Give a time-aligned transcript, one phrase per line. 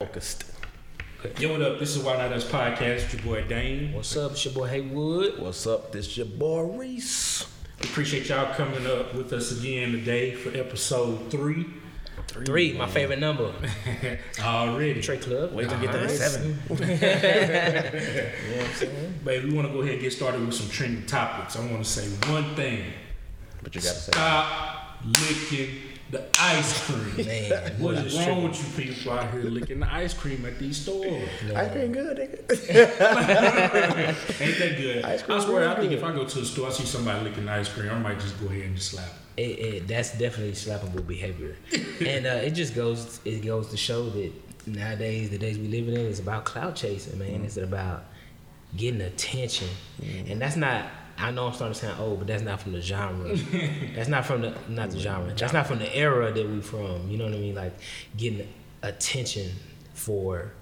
[0.00, 0.44] Focused.
[1.40, 1.80] Yo, what up?
[1.80, 3.02] This is Why Not Us Podcast.
[3.02, 3.92] It's your boy Dane.
[3.92, 4.30] What's up?
[4.30, 5.40] It's your boy Haywood.
[5.40, 5.90] What's up?
[5.90, 7.44] This your boy Reese.
[7.82, 11.66] We appreciate y'all coming up with us again today for episode three.
[12.28, 13.52] Three, my favorite number.
[14.40, 15.02] Already.
[15.02, 15.52] Trey Club.
[15.52, 16.30] Wait till we get to the Nice.
[16.32, 16.50] seven.
[16.68, 19.14] You know what I'm saying?
[19.24, 21.56] Baby, we want to go ahead and get started with some trending topics.
[21.56, 22.84] I want to say one thing.
[23.64, 24.12] But you gotta say.
[24.12, 25.70] Stop licking
[26.10, 27.26] the ice cream.
[27.26, 30.44] Man, What boy, is it's wrong with you people out here licking the ice cream
[30.46, 31.28] at these stores?
[31.54, 32.38] Ice cream good, nigga.
[34.40, 35.04] Ain't that good?
[35.04, 35.98] Ice cream I swear, really I think good.
[35.98, 38.20] if I go to the store, I see somebody licking the ice cream, I might
[38.20, 39.06] just go ahead and just slap.
[39.36, 39.42] it.
[39.42, 41.56] It, it, that's definitely slappable behavior,
[42.04, 44.32] and uh, it just goes it goes to show that
[44.66, 47.44] nowadays the days we living in is about clout chasing, man.
[47.44, 48.04] It's about
[48.76, 49.68] getting attention,
[50.26, 50.86] and that's not.
[51.20, 53.36] I know I'm starting to sound old, but that's not from the genre.
[53.94, 55.34] that's not from the not the genre.
[55.34, 57.10] That's not from the era that we from.
[57.10, 57.54] You know what I mean?
[57.54, 57.76] Like
[58.16, 58.46] getting
[58.82, 59.50] attention
[59.94, 60.52] for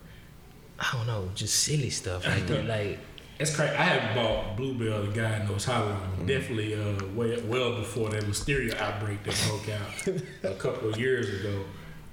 [0.79, 2.65] I don't know, just silly stuff like that.
[2.66, 2.98] Like
[3.38, 3.74] It's crazy.
[3.74, 6.01] I have bought Bluebell, the guy knows how long.
[6.01, 6.26] Mm-hmm.
[6.26, 11.29] Definitely uh, way, well before that listeria outbreak that broke out a couple of years
[11.41, 11.65] ago.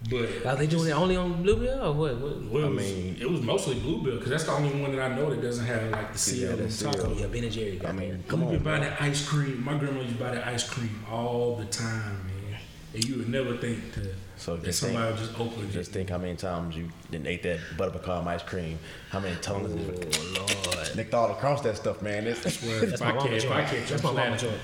[0.10, 2.18] But are they doing it only on Bluebell or what?
[2.20, 2.42] what?
[2.52, 5.12] well, it, I was, mean- it was mostly Bluebell because that's the only one that
[5.12, 6.72] I know that doesn't have like the Yeah, seal on the top.
[6.72, 7.06] seal.
[7.06, 7.22] of it.
[7.22, 7.82] Yeah, Ben and Jerry.
[7.86, 8.64] I mean, Come come we on.
[8.64, 8.82] buy man.
[8.82, 9.64] that ice cream.
[9.64, 12.60] My grandma used to buy that ice cream all the time, man.
[12.94, 15.90] And you would never think to So that just somebody think, would just open just
[15.92, 15.94] it.
[15.94, 18.78] think how many times you didn't ate that butter pecan ice cream.
[19.10, 20.38] How many tongues Oh it
[20.78, 22.28] Lord, licked all across that stuff, man.
[22.28, 23.68] It's, That's that's if my I mama catch, if I joint.
[23.70, 24.58] catch, That's my mama joint.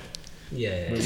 [0.51, 0.97] Yeah, but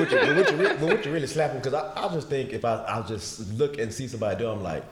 [0.00, 1.56] what you, but what you, re- but what you really slapping?
[1.58, 4.62] Because I, I just think if I, I just look and see somebody do, I'm
[4.62, 4.84] like,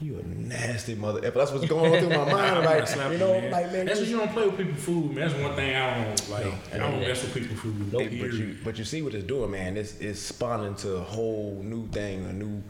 [0.00, 1.24] you a nasty mother.
[1.24, 3.50] If that's what's going on through my mind, I'm like slapping, you know, man.
[3.50, 5.28] like man, That's you- because you don't play with people's food, man.
[5.28, 6.54] That's one thing I don't like.
[6.74, 7.92] I don't mess with people's food.
[7.92, 9.76] No, But you, but you see what it's doing, man.
[9.76, 12.62] It's it's spawning to a whole new thing, a new.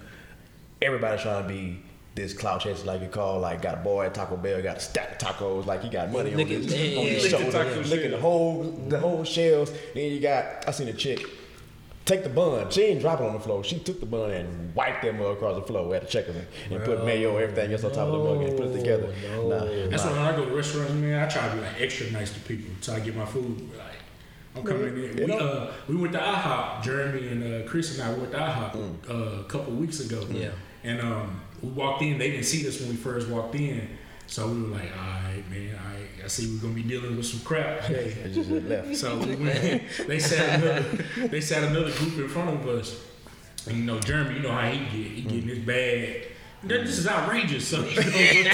[0.83, 1.81] Everybody's trying to be
[2.15, 4.81] this clout chaser, like you call, like got a boy at Taco Bell, got a
[4.81, 7.31] stack of tacos, like he got money on Licking- his, yeah, on his yeah.
[7.39, 9.73] shoulder, Licking taco licking the whole the whole shells.
[9.95, 11.27] Then you got I seen a chick
[12.05, 12.71] take the bun.
[12.71, 13.65] She ain't drop it on the floor.
[13.65, 16.37] She took the bun and wiped that mug across the floor we at the checkers
[16.37, 19.13] and, and put mayo, everything else on top of the mug and put it together.
[19.33, 19.89] No, Nah.
[19.91, 20.11] That's nah.
[20.11, 22.41] why when I go to restaurants, man, I try to be like extra nice to
[22.41, 23.71] people until I get my food.
[23.77, 23.87] Like,
[24.57, 25.17] I'm coming in.
[25.17, 26.83] We, uh, we went to IHOP.
[26.85, 30.25] Jeremy and uh, Chris and I went to IHOP uh, a couple weeks ago.
[30.31, 30.51] Yeah.
[30.85, 32.19] And um, we walked in.
[32.19, 33.89] They didn't see us when we first walked in.
[34.27, 36.09] So we were like, all right, man, all right.
[36.25, 38.17] I see we're going to be dealing with some crap today.
[38.25, 38.97] It just left.
[38.97, 42.99] So we went, they sat another, they sat another group in front of us,
[43.67, 46.29] and you know Jeremy, you know how he get, he getting in his bag.
[46.63, 47.69] This is outrageous.
[47.69, 48.45] So he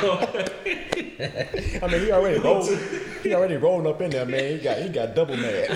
[0.00, 0.26] goes
[1.80, 2.68] I mean, he already rolled.
[3.22, 4.58] He already rolling up in there, man.
[4.58, 5.68] He got he got double mad.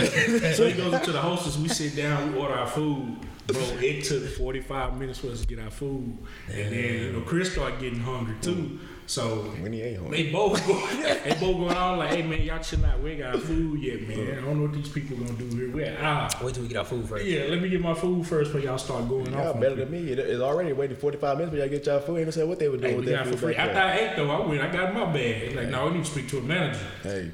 [0.57, 1.57] so he goes up to the hostess.
[1.57, 3.19] We sit down, we order our food.
[3.47, 6.19] Bro, it took 45 minutes for us to get our food,
[6.49, 8.79] and then you know Chris started getting hungry too.
[9.09, 10.25] So When he ain't hungry.
[10.25, 12.99] they both go, they both going on like, hey man, y'all chill out.
[13.01, 14.19] We ain't got our food yet, man.
[14.37, 15.71] I don't know what these people gonna do here.
[15.71, 16.29] We're ah.
[16.43, 17.25] Wait till we get our food first.
[17.25, 19.55] Yeah, let me get my food first before y'all start going Y'all off.
[19.55, 19.99] on better than me.
[20.11, 22.17] It's already waiting 45 minutes for y'all to get y'all food.
[22.17, 23.47] Ain't no saying what they were doing Hey, with we that got it for food
[23.47, 23.55] free.
[23.55, 23.79] After.
[23.79, 24.61] I ate though, I went.
[24.61, 25.43] I got my bag.
[25.45, 26.81] It's like, no, we need to speak to a manager.
[27.05, 27.31] Hey,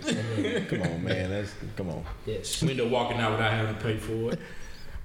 [0.68, 1.30] come on, man.
[1.30, 2.04] That's come on.
[2.26, 2.62] Yes.
[2.62, 4.38] We end up walking out without having to pay for it.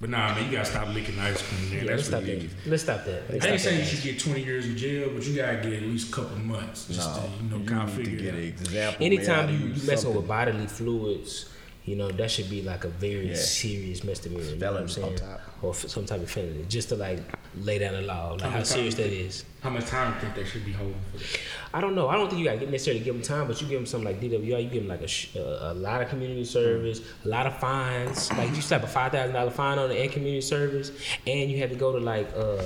[0.00, 1.84] But nah, man, you gotta stop licking ice cream, man.
[1.86, 2.44] Yeah, let's stop what it that.
[2.44, 2.66] is.
[2.66, 3.30] Let's stop that.
[3.32, 5.56] Let's I ain't stop saying you should get 20 years in jail, but you gotta
[5.56, 8.04] get at least a couple months just No, to, you know, you kind of to
[8.04, 8.60] figure get an it out.
[8.60, 9.06] example.
[9.06, 10.16] Anytime man, you, you messing something.
[10.16, 11.50] with bodily fluids,
[11.88, 13.34] you know that should be like a very Yeah.
[13.36, 14.42] serious misdemeanor.
[14.44, 15.16] You know what I'm saying?
[15.16, 15.40] top.
[15.62, 17.18] Or f- some type of felony, just to like
[17.56, 19.44] lay down the law, like How how serious time that.
[19.62, 21.38] How much time do you think they should be holding for that?
[21.74, 22.08] I don't know.
[22.08, 24.06] I don't think you got to necessarily give them time, but you give them something
[24.06, 24.62] like DWI.
[24.64, 27.56] You give them like a, sh- a, a lot of community service, a lot of
[27.58, 28.30] fines.
[28.38, 30.92] Like you slap a five thousand dollar fine on it and community service,
[31.26, 32.62] and you have to go to like uh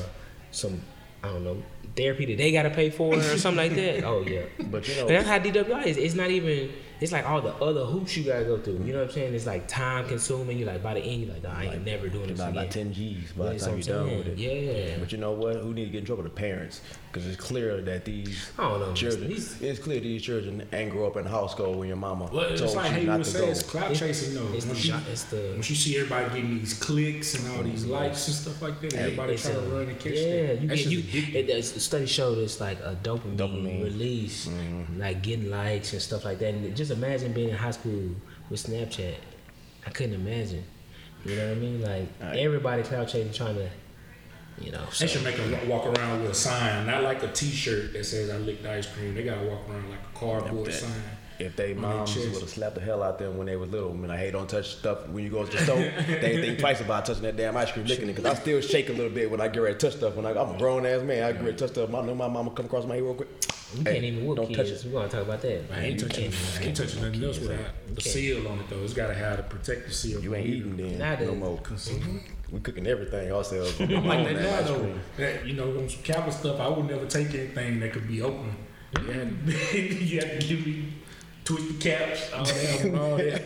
[0.51, 0.81] some
[1.25, 1.63] I don't know
[1.97, 4.05] therapy that they got to pay for or something like that.
[4.11, 5.97] Oh yeah, But you know, But that's how DWI is.
[5.97, 6.71] It's not even.
[7.03, 8.75] It's like all the other hoops you gotta go through.
[8.85, 9.35] You know what I'm saying?
[9.35, 10.57] It's like time consuming.
[10.59, 12.63] You like by the end, you're like, nah, I ain't never doing this about, again.
[12.63, 14.39] about 10 G's by Yeah, the time you're I'm done with it.
[14.39, 14.89] saying.
[14.93, 14.97] Yeah.
[15.01, 15.57] But you know what?
[15.57, 16.23] Who need to get in trouble?
[16.23, 16.81] The parents.
[17.11, 18.95] Because it's clear that these I don't know.
[18.95, 22.45] children, These- it's clear these children ain't grow up in household when your mama Well,
[22.45, 23.51] it's told like you hey, not you to say go.
[23.51, 24.51] it's clout It's- chasing though.
[24.55, 27.63] It's the, Once you, it's the once you see everybody getting these clicks and all
[27.65, 27.93] these mm-hmm.
[27.93, 30.61] likes and stuff like that, everybody It's trying to run and catch yeah, that.
[30.63, 31.03] you get you.
[31.03, 31.35] just addictive.
[31.35, 33.85] It, does- the study showed it's like a dopamine, Dopamine.
[33.85, 34.99] release, mm-hmm.
[34.99, 36.55] like getting likes and stuff like that.
[36.55, 38.11] And just imagine being in high school
[38.51, 39.15] with Snapchat.
[39.87, 40.65] I couldn't imagine.
[41.25, 41.83] You know what I mean?
[41.83, 42.39] Like Right.
[42.39, 43.69] everybody clout chasing, trying to,
[44.61, 44.83] you know.
[44.99, 48.31] They should make them walk around with a sign, not like a T-shirt that says
[48.31, 50.91] "I licked ice cream." They gotta walk around like a cardboard That- sign.
[51.39, 53.91] if they their moms would have slapped the hell out them when they was little.
[53.91, 55.77] I mean, like, hey, don't touch stuff when you go to the store.
[56.21, 58.15] they think twice about touching that damn ice cream, licking it.
[58.17, 60.15] Cause I still shake a little bit when I get ready to touch stuff.
[60.15, 61.93] When I, I'm a grown ass man, I get ready to touch stuff.
[61.93, 63.29] I know my mama come across my head real quick.
[63.75, 64.83] You Hey, can't even whoop don't touch it.
[64.85, 65.61] We're gonna talk about that.
[65.73, 67.59] I ain't You touching, can't- I ain't touching nothing else without
[67.89, 68.03] the can't.
[68.03, 68.83] seal on it though.
[68.85, 70.21] It's gotta have the protective seal.
[70.23, 71.29] You ain't eating then Nowadays.
[71.29, 71.59] no more.
[71.59, 72.19] Mm-hmm.
[72.51, 73.81] We cooking everything ourselves.
[73.81, 74.95] I'm I'm like on that that now though.
[75.17, 78.21] That, you know, on some Kappa stuff, I would never take anything that could be
[78.23, 78.55] open.
[78.95, 79.49] Mm-hmm.
[79.49, 79.57] You
[79.89, 80.93] had, you had to give me
[81.45, 83.43] twisted caps, all that, all that.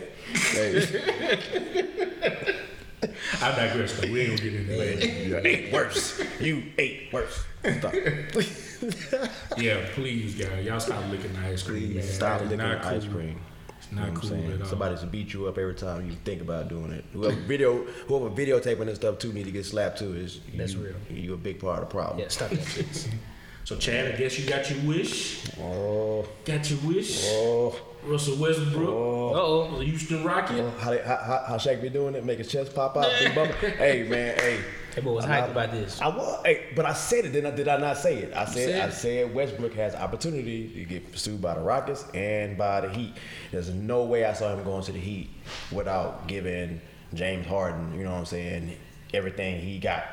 [3.07, 4.11] Hey, I digress though.
[4.11, 5.27] We ain't gonna get into that.
[5.27, 6.23] you ate worse.
[6.41, 7.45] You ate worse.
[7.79, 7.95] Stop.
[9.57, 11.95] Yeah, please, guys, y'all stop licking the ice cream.
[11.95, 12.03] man.
[12.03, 13.41] Stop licking not the ice cream.
[13.79, 14.53] It's You know not what I'm cool saying?
[14.53, 14.67] at all.
[14.69, 17.05] Somebody's to beat you up every time you think about doing it.
[17.15, 20.15] Whoever video, whoever videotaping this stuff too need to get slapped too.
[20.15, 20.95] Is That's you, real.
[21.19, 22.19] You a big part of the problem.
[22.19, 23.09] Yeah, stop that, please.
[23.65, 25.45] So, Chad, I guess you got your wish.
[25.61, 27.23] Oh, Got your wish.
[27.31, 27.75] oh,
[28.07, 29.35] Russell Westbrook, oh.
[29.35, 29.79] Uh-oh.
[29.79, 30.61] the Houston Rocket.
[30.61, 32.25] Oh, How, they, how, how, how Shaq be doing it?
[32.25, 33.53] Make his chest pop out, big bubble.
[33.61, 34.61] hey man, hey.
[34.95, 36.01] Hey, boy, was I'm hyped not- about this.
[36.01, 37.33] I was, hey, but I said it.
[37.35, 38.33] Then I, did I not say it?
[38.35, 42.57] I said, said I said Westbrook has opportunity to get pursued by the Rockets and
[42.57, 43.13] by the Heat.
[43.53, 45.29] There's no way I saw him going to the Heat
[45.71, 46.81] without giving
[47.13, 48.75] James Harden, you know what I'm saying,
[49.13, 50.05] everything he got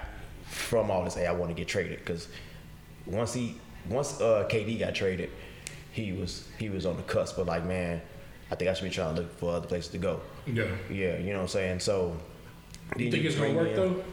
[0.47, 1.15] from all this.
[1.15, 2.27] Hey, I want to get traded because
[3.05, 3.55] once he,
[3.89, 5.29] once uh, KD got traded,
[5.93, 7.37] he was he was on the cusp.
[7.37, 8.01] But like, man,
[8.51, 10.19] I think I should be trying to look for other places to go.
[10.45, 10.65] Yeah.
[10.91, 11.79] Yeah, you know what I'm saying.
[11.79, 12.17] So,
[12.97, 14.03] You think it's gonna work in- though?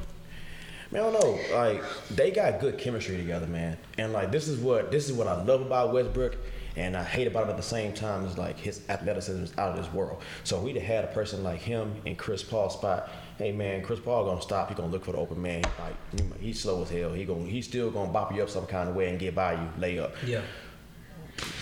[0.92, 1.56] Man, I don't know.
[1.56, 3.76] Like they got good chemistry together, man.
[3.98, 6.36] And like this is what this is what I love about Westbrook,
[6.76, 8.24] and I hate about him at the same time.
[8.26, 10.20] Is like his athleticism is out of this world.
[10.42, 13.08] So we'd have had a person like him in Chris Paul's spot.
[13.38, 14.68] Hey man, Chris Paul gonna stop.
[14.68, 15.62] He gonna look for the open man.
[15.78, 17.12] Like he's slow as hell.
[17.12, 19.52] He gonna he's still gonna bop you up some kind of way and get by
[19.52, 20.14] you, lay up.
[20.26, 20.40] Yeah.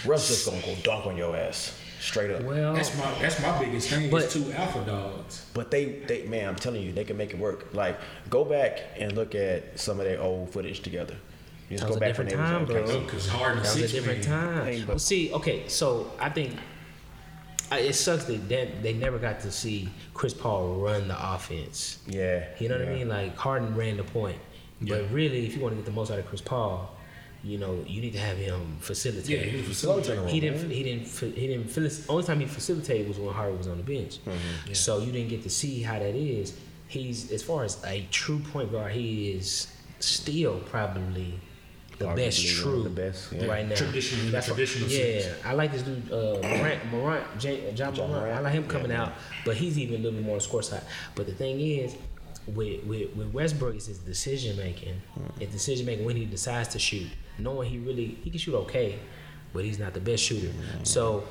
[0.04, 2.42] Russ just gonna go dunk on your ass straight up.
[2.42, 4.10] Well, That's my that's my biggest thing.
[4.10, 5.46] But- is two alpha dogs.
[5.54, 7.68] But they, they, man, I'm telling you, they can make it work.
[7.72, 7.98] Like,
[8.30, 11.16] go back and look at some of their old footage together.
[11.68, 12.82] Just That was go a back different time, bro.
[12.84, 13.04] KC.
[13.04, 14.64] Because Harden that was a six different time.
[14.64, 16.56] Hey, but- well, see, okay, so I think
[17.70, 21.98] I, it sucks that they, they never got to see Chris Paul run the offense.
[22.06, 22.44] Yeah.
[22.58, 23.08] You know what I mean?
[23.08, 24.38] Like Harden ran the point,
[24.80, 24.96] yeah.
[24.96, 26.96] but really, if you want to get the most out of Chris Paul,
[27.44, 29.28] you know, you need to have him facilitate.
[29.30, 30.28] Yeah, he was Slow facilitating.
[30.34, 30.70] He didn't.
[30.70, 31.06] He didn't.
[31.36, 31.68] He didn't.
[31.68, 34.18] Faci- only time he facilitated was when Harden was on the bench.
[34.24, 34.72] Mm-hmm.
[34.72, 36.54] So you didn't get to see how that is.
[36.88, 39.68] He's as far as a true point guard, he is
[40.00, 41.38] still probably
[41.98, 43.46] the Arguably best true the best, yeah.
[43.46, 43.74] right now.
[43.74, 45.32] The That's traditional yeah.
[45.44, 48.36] I like this dude uh, Morant, Morant, J, John, John Morant.
[48.36, 49.12] I like him coming Yeah, out,
[49.44, 50.82] but he's even a little bit more on the score side.
[51.14, 51.94] But the thing is.
[52.54, 54.94] With, with, with Westbrook, it's his decision making.
[55.12, 55.38] Hmm.
[55.38, 57.08] His decision making when he decides to shoot,
[57.38, 58.98] knowing he really he can shoot okay,
[59.52, 60.48] but he's not the best shooter.
[60.48, 60.84] Hmm.
[60.84, 61.24] So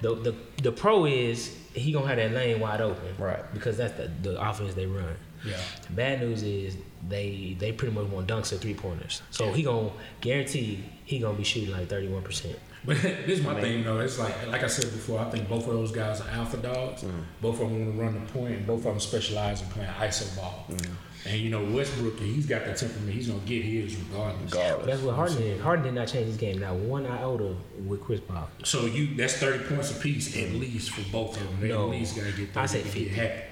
[0.00, 3.42] the, the the pro is he gonna have that lane wide open, Right.
[3.52, 5.14] Because that's the, the offense they run.
[5.44, 5.56] Yeah.
[5.90, 6.76] Bad news is
[7.08, 9.22] they they pretty much want dunks at three pointers.
[9.30, 9.90] So he gonna
[10.20, 12.58] guarantee he gonna be shooting like thirty one percent.
[12.84, 14.00] But this is my thing though.
[14.00, 15.20] It's like like I said before.
[15.20, 17.02] I think both of those guys are alpha dogs.
[17.02, 17.24] Mm.
[17.40, 19.90] Both of them want to run the point, and both of them specialize in playing
[19.90, 20.66] iso ball.
[20.70, 20.90] Mm.
[21.26, 23.14] And you know Westbrook, he's got that temperament.
[23.14, 24.52] He's gonna get his regardless.
[24.52, 24.86] Regardless.
[24.86, 25.60] That's what Harden did.
[25.60, 26.58] Harden did not change his game.
[26.58, 27.54] Not one iota
[27.86, 28.46] with Chris Paul.
[28.62, 31.60] So you that's thirty points apiece at least for both of them.
[31.60, 31.84] They No.
[31.84, 32.54] at least gotta get.
[32.56, 33.04] I say to 50.
[33.06, 33.42] Get happy.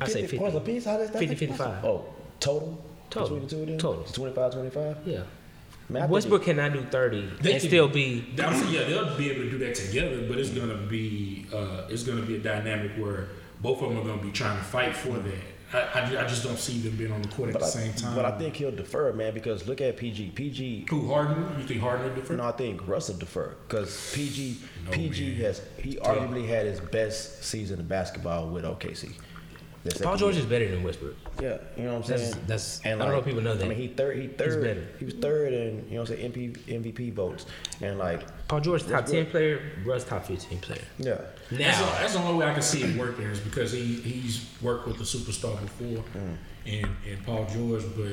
[0.00, 0.70] I say 50 points 50.
[0.72, 0.84] apiece?
[0.84, 1.84] How does that 50, 55.
[1.84, 2.04] Oh,
[2.38, 2.84] total?
[3.10, 3.28] Total.
[3.36, 3.78] Between the two of them?
[3.78, 4.04] Total.
[4.04, 4.96] 25, 25?
[5.04, 5.22] Yeah.
[5.88, 8.24] Man, I think Westbrook cannot do thirty They and can- still be.
[8.36, 12.04] Saying, yeah, they'll be able to do that together, but it's gonna be uh, it's
[12.04, 13.26] gonna be a dynamic where
[13.60, 15.34] both of them are gonna be trying to fight for that.
[15.72, 17.68] I, I, I just don't see them being on the court at But the I,
[17.70, 18.14] same time.
[18.16, 20.30] but I think he'll defer, man, because look at PG.
[20.34, 21.46] PG who Harden?
[21.58, 22.36] You think Harden will differ?
[22.36, 25.40] No, I think Russell defer because PG No, PG man.
[25.42, 29.12] has he arguably had his best season of basketball with OKC.
[29.82, 30.44] That's Paul George end.
[30.44, 31.16] is better than Westbrook.
[31.40, 32.44] Yeah, you know what I'm That's- saying.
[32.46, 33.64] that's- I don't know if people know that.
[33.64, 34.18] I mean, he third.
[34.18, 34.62] He third.
[34.62, 34.86] better.
[34.98, 37.46] He was third in you know what I'm saying MP, MVP votes,
[37.80, 39.06] and like Paul George top Westbrook.
[39.24, 39.60] ten player.
[39.86, 40.82] Russ top fifteen player.
[40.98, 43.72] yeah, That's, the, Now that's the only way I can see it working is because
[43.72, 46.36] he he's worked with the superstar before, Mm.
[46.66, 48.12] and and Paul George, but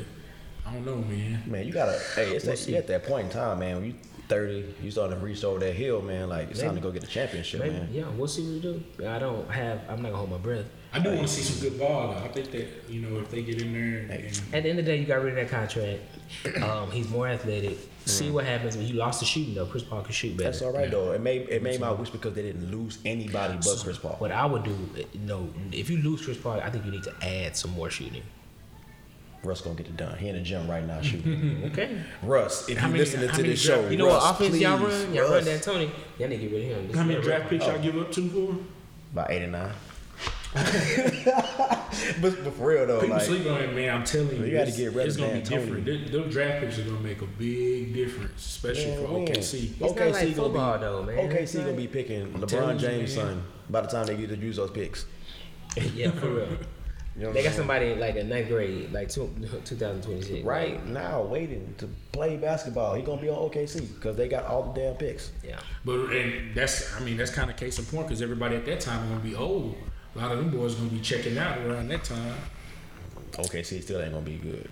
[0.66, 1.44] I don't know, man.
[1.48, 2.00] man, you gotta.
[2.16, 3.76] Hey, it's We'll that, at that point in time, man.
[3.76, 3.94] When you
[4.30, 6.28] 30, you starting to reach over that hill, man.
[6.30, 7.90] Like it's time to go get a championship, maybe, man.
[7.92, 9.08] yeah, we'll see what we do.
[9.08, 9.82] I don't have.
[9.90, 10.66] I'm not gonna hold my breath.
[10.94, 12.24] I do want to see some good ball though.
[12.24, 14.79] I think that you know if they get in there and, and At the end
[14.79, 16.01] of the day, you got rid of that contract.
[16.63, 17.77] Um, he's more athletic.
[18.06, 19.65] See what happens when you lost the shooting though.
[19.65, 20.50] Chris Paul can shoot better.
[20.51, 21.12] That's all right though.
[21.12, 24.15] It made it made my wish because they didn't lose anybody but Chris Paul.
[24.20, 24.75] What I would do,
[25.13, 27.89] you know, if you lose Chris Paul, I think you need to add some more
[27.89, 28.24] shooting.
[29.44, 30.17] Russ gonna get it done.
[30.17, 31.63] He in the gym right now shooting.
[31.72, 32.01] Okay.
[32.24, 34.32] Russ, if you many- listening how to many this draft- show, You know Russ, what
[34.41, 35.13] offense y'all run?
[35.13, 35.46] Y'all run Russ.
[35.46, 35.89] D'Antoni.
[36.17, 36.88] Y'all need to get rid of him.
[36.88, 37.50] This How is many not draft right.
[37.51, 38.38] picks y'all give up to for?
[38.51, 38.67] him?
[39.13, 39.72] About 89.
[42.22, 43.94] but, but for real though, People like sleep on it, man.
[43.96, 45.08] I'm telling you, You gotta get ready.
[45.10, 45.50] it's of gonna be D'Antoni.
[45.50, 45.86] different.
[45.86, 49.34] Th- Those draft picks are gonna make a big difference, especially Man, for.
[49.34, 49.72] OKC.
[49.72, 51.20] It's not OKC like gonna football, be, though, man.
[51.32, 53.26] It's OKC gonna be picking telling LeBron James' man.
[53.28, 55.06] son by the time they get to use those picks.
[55.94, 56.48] yeah, for real.
[57.18, 57.58] You know They got saying?
[57.58, 59.28] somebody like a ninth grade, like two,
[59.66, 60.46] 2026.
[60.46, 62.94] right now waiting to play basketball.
[62.94, 65.32] He gonna be on OKC because they got all the damn picks.
[65.44, 65.60] Yeah.
[65.84, 68.82] But and that's, I mean, that's kind of case in point because everybody at that
[68.82, 69.74] time gonna be old.
[70.18, 72.36] A lot of them boys gonna be checking out around that time.
[73.34, 74.70] OKC still ain't gonna be good.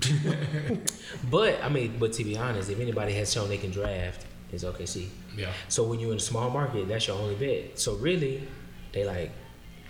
[1.30, 4.64] But I mean, but to be honest, if anybody has shown they can draft, it's
[4.64, 5.08] OKC.
[5.36, 5.52] Yeah.
[5.68, 7.78] So when you're in a small market, that's your only bet.
[7.78, 8.46] So really,
[8.92, 9.32] they like,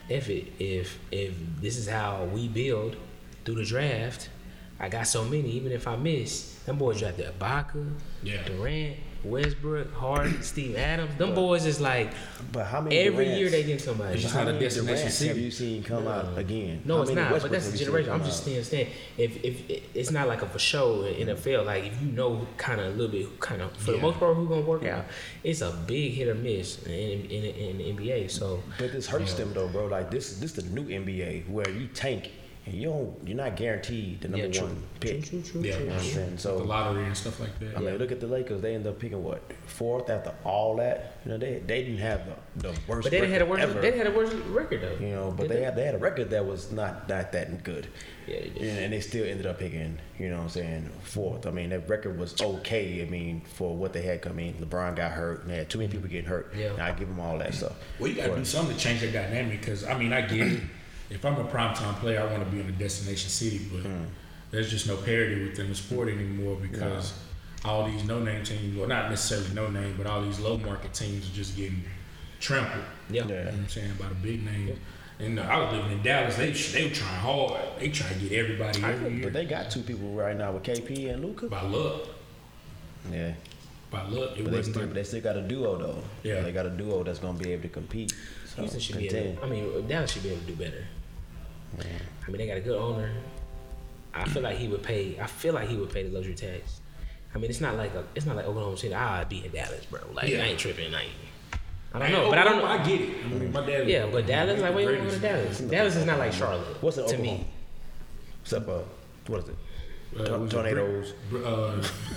[0.09, 2.97] if it if if this is how we build
[3.45, 4.29] through the draft,
[4.81, 5.51] I got so many.
[5.51, 8.43] Even if I miss, them boys drafted Ibaka, Yeah.
[8.45, 8.97] Durant,
[9.31, 11.17] Westbrook, Harden, Steve Adams.
[11.19, 12.13] Them boys is like
[12.53, 14.15] But how many every Durants- year they get somebody.
[14.15, 15.27] It's just how many Durants.
[15.27, 16.83] Have you seen come out again?
[16.85, 17.43] No, How it's not.
[17.43, 18.13] But that's the generation.
[18.13, 21.67] I'm just saying, saying if if it's not like a for show in NFL, mm.
[21.67, 24.37] like if you know kind of a little bit, kind of for the most part
[24.37, 25.05] who gonna work out,
[25.45, 28.31] it's a big hit or miss in in, in, in the NBA.
[28.31, 29.87] So But this hurts them though, bro.
[29.87, 32.31] Like this, this the new NBA where you tank
[32.67, 34.67] and you don't, you're not guaranteed the number yeah, true.
[34.67, 35.25] one pick.
[35.25, 35.77] true, true, Yeah.
[35.77, 35.85] true.
[35.85, 36.59] You know what I'm saying?
[36.59, 37.77] the lottery and stuff like that.
[37.77, 38.61] I mean, look at the Lakers.
[38.61, 41.19] They end up picking what fourth after all that.
[41.25, 43.05] You know, they they didn't have the, the worst.
[43.05, 43.71] But they didn't had a record worse.
[43.71, 43.81] ever.
[43.81, 45.05] They had a worse record though.
[45.05, 47.63] You know, but Did they had they had a record that was not not that
[47.63, 47.87] good.
[48.27, 48.63] Yeah, they did.
[48.63, 51.47] And, and they still ended up picking, you know what I'm saying, fourth.
[51.47, 53.01] I mean, that record was okay.
[53.01, 54.55] I mean, for what they had coming.
[54.55, 56.53] LeBron got hurt, and they had too many people getting hurt.
[56.57, 56.73] Yeah.
[56.73, 57.75] And I give them all that stuff.
[58.01, 60.49] Well, you got to do something to change the dynamic because I mean, I get
[60.49, 60.61] it.
[61.11, 64.05] If I'm a primetime player, I want to be in a destination city, but Hmm.
[64.51, 67.13] there's just no parity within the sport anymore because
[67.65, 71.57] all these no-name teams, well, not necessarily no-name, but all these low-market teams are just
[71.57, 71.85] getting
[72.41, 72.85] trampled.
[73.11, 73.23] Yeah.
[73.23, 74.79] You know what I'm saying by the big names.
[75.19, 76.37] And uh, I was living in Dallas.
[76.37, 77.61] They they were trying hard.
[77.79, 79.31] They try to get everybody every But year.
[79.31, 81.47] they got two people right now with KP and Luka.
[81.47, 82.03] By luck,
[83.11, 83.33] Yeah.
[83.91, 84.75] by luck, it But they wasn't.
[84.77, 86.03] still, like- they still got a duo though.
[86.23, 86.43] Yeah.
[86.43, 88.13] They got a duo that's gonna be able to compete.
[88.55, 89.43] So Houston should be able.
[89.43, 90.85] I mean, Dallas should be able to do better.
[91.81, 93.11] I mean, they got a good owner.
[94.15, 95.19] I feel like he would pay.
[95.21, 96.81] I feel like he would pay the luxury tax.
[97.35, 98.05] I mean, it's not like a.
[98.15, 98.95] It's not like Oklahoma City.
[98.95, 100.01] I'd be in Dallas, bro.
[100.15, 100.43] Like Yeah.
[100.43, 100.91] I ain't tripping.
[100.91, 101.09] Like
[101.93, 102.67] I don't Hey, know, but I don't know.
[102.67, 103.11] I get it.
[103.25, 103.89] I mean, my dad.
[103.89, 105.23] Yeah, but Dallas, like, where you going to Greatest.
[105.23, 105.71] Dallas?
[105.71, 106.83] Dallas is not like Charlotte.
[106.83, 107.39] What's in to Oklahoma?
[107.39, 107.47] me?
[108.43, 108.79] Except uh,
[109.29, 109.57] what is it?
[110.19, 111.13] Uh, Tor- tornadoes.
[111.31, 111.73] Brick, uh,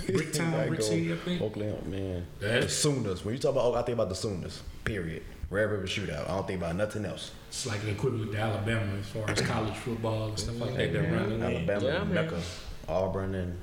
[0.06, 1.42] Bricktown, Like, Brick City, I think.
[1.42, 2.26] Oakland, man.
[2.40, 3.24] That's- the Sooners.
[3.24, 4.62] When you talk about, Oak- I think about the Sooners.
[4.84, 5.22] Period.
[5.50, 6.24] Red River Shootout.
[6.28, 7.32] I don't think about nothing else.
[7.50, 10.92] It's like the equivalent to Alabama as far as college football and stuff like that.
[10.92, 11.42] They're running.
[11.42, 12.04] Alabama, Yeah.
[12.04, 12.40] Mecca,
[12.88, 13.58] Auburn, and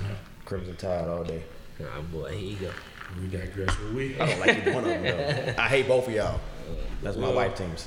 [0.00, 0.06] Yeah.
[0.46, 1.42] Crimson Tide all day.
[1.78, 2.70] Nah, boy, here you go.
[3.20, 3.78] We digress.
[3.80, 5.02] Well, we, I don't like either one of them.
[5.56, 5.62] Though.
[5.62, 6.40] I hate both of y'all.
[7.02, 7.86] That's my Well, wife teams.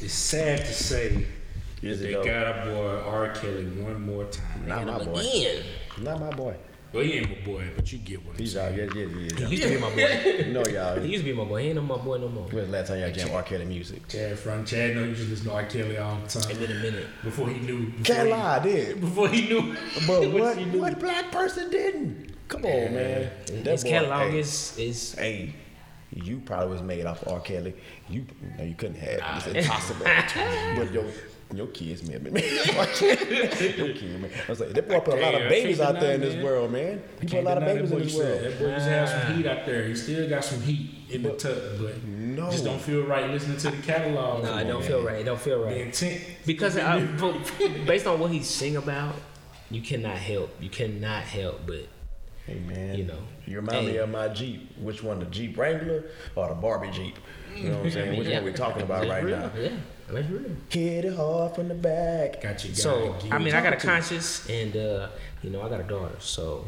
[0.00, 1.26] it's sad to say
[1.82, 2.24] Is that they though?
[2.24, 3.28] got our boy R.
[3.34, 4.66] Kelly one more time.
[4.66, 5.20] Not my boy.
[5.20, 5.62] Again.
[6.00, 6.56] Not my boy.
[6.92, 8.72] Well, he ain't my boy, but you get what I'm He's saying.
[8.72, 8.78] out.
[8.78, 9.06] Yes, yeah.
[9.06, 9.50] He yes.
[9.50, 10.52] used to be my boy.
[10.52, 11.00] No, y'all.
[11.00, 11.62] He used to be my boy.
[11.62, 12.44] He ain't no my boy no more.
[12.44, 13.42] When's the last time y'all jammed R.
[13.42, 14.08] Kelly music?
[14.08, 15.64] Chad from Chad no he used to listen to R.
[15.66, 16.56] Kelly all the It's time.
[16.58, 17.06] been a minute.
[17.22, 17.90] Before he knew.
[17.90, 19.00] Before Can't he, lie, I did.
[19.02, 19.76] Before he knew.
[20.06, 20.80] But what, he knew.
[20.80, 22.34] what black person didn't?
[22.48, 23.30] Come on, man.
[23.46, 25.54] That His boy- catalog hey, is is Hey,
[26.10, 27.40] you probably was made off R.
[27.40, 27.74] Kelly.
[28.08, 28.24] You
[28.56, 29.46] no, you couldn't have.
[29.46, 29.74] It's ah.
[29.74, 30.06] impossible.
[30.76, 31.04] but your
[31.54, 34.30] your kids, man, man, your kids, man.
[34.46, 36.70] I was like, that boy put a lot of babies out there in this world,
[36.72, 37.02] man.
[37.20, 38.40] He put a lot of babies in boy this world.
[38.44, 39.84] That boy used to have some heat out there.
[39.88, 42.50] He still got some heat in the tuck, but No.
[42.50, 44.44] just don't feel right listening to the catalog.
[44.44, 45.20] no, it don't feel right.
[45.20, 45.76] It don't feel The right.
[45.78, 46.20] intent.
[46.44, 47.00] Because I,
[47.86, 49.14] based on what he sing about,
[49.70, 50.50] you cannot help.
[50.60, 51.86] You cannot help but
[52.46, 53.18] Hey man, You know.
[53.46, 54.70] you remind me of my Jeep.
[54.78, 57.16] Which one, the Jeep Wrangler or the Barbie Jeep?
[57.54, 58.18] You know what I'm saying?
[58.18, 58.36] Which Yeah.
[58.36, 59.50] one we talking about right now?
[59.58, 59.70] Yeah,
[60.14, 60.50] that's real.
[60.70, 62.40] Hit it hard from the back.
[62.42, 62.74] Got you.
[62.74, 63.86] So guy, I mean, I got a talking to?
[63.86, 65.08] conscience, and uh,
[65.42, 66.16] you know, I got a daughter.
[66.18, 66.64] So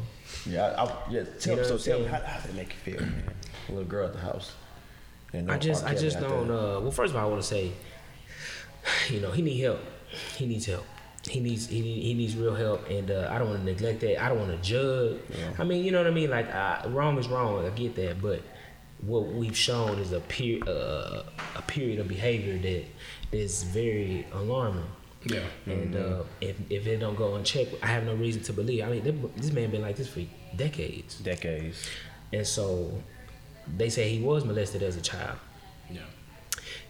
[0.47, 1.23] Yeah, I, I, yeah.
[1.39, 3.25] Tell, know so tell me, how, how does make you feel, man?
[3.69, 4.53] A little girl at the house.
[5.33, 5.91] And no I just, R.
[5.91, 6.49] I Kelly just don't.
[6.49, 6.57] there.
[6.57, 7.73] Uh, well, first of all, I want to say,
[9.11, 9.81] you know, he need help.
[10.37, 10.85] He needs help.
[11.29, 14.01] He needs he, need, he needs real help, and uh, I don't want to neglect
[14.01, 14.23] that.
[14.23, 15.21] I don't want to judge.
[15.29, 15.53] Yeah.
[15.59, 16.31] I mean, you know what I mean.
[16.31, 17.65] Like, I, wrong is wrong.
[17.65, 18.43] I get that, but
[19.03, 21.23] what we've shown is a period uh,
[21.57, 22.85] a period of behavior that
[23.33, 24.85] is very alarming.
[25.25, 25.41] Yeah.
[25.67, 28.83] And uh, if if it don't go unchecked, I have no reason to believe.
[28.85, 30.23] I mean, th- this man been like this for
[30.57, 31.87] decades, Decades.
[32.33, 33.03] and so
[33.77, 35.39] they say he was molested as a child.
[35.91, 36.01] Yeah.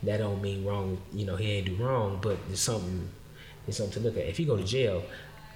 [0.04, 0.99] That don't mean wrong.
[1.12, 3.09] You know, he ain't do wrong, but there's something.
[3.66, 4.26] There's something to look at.
[4.26, 5.02] If he go to jail,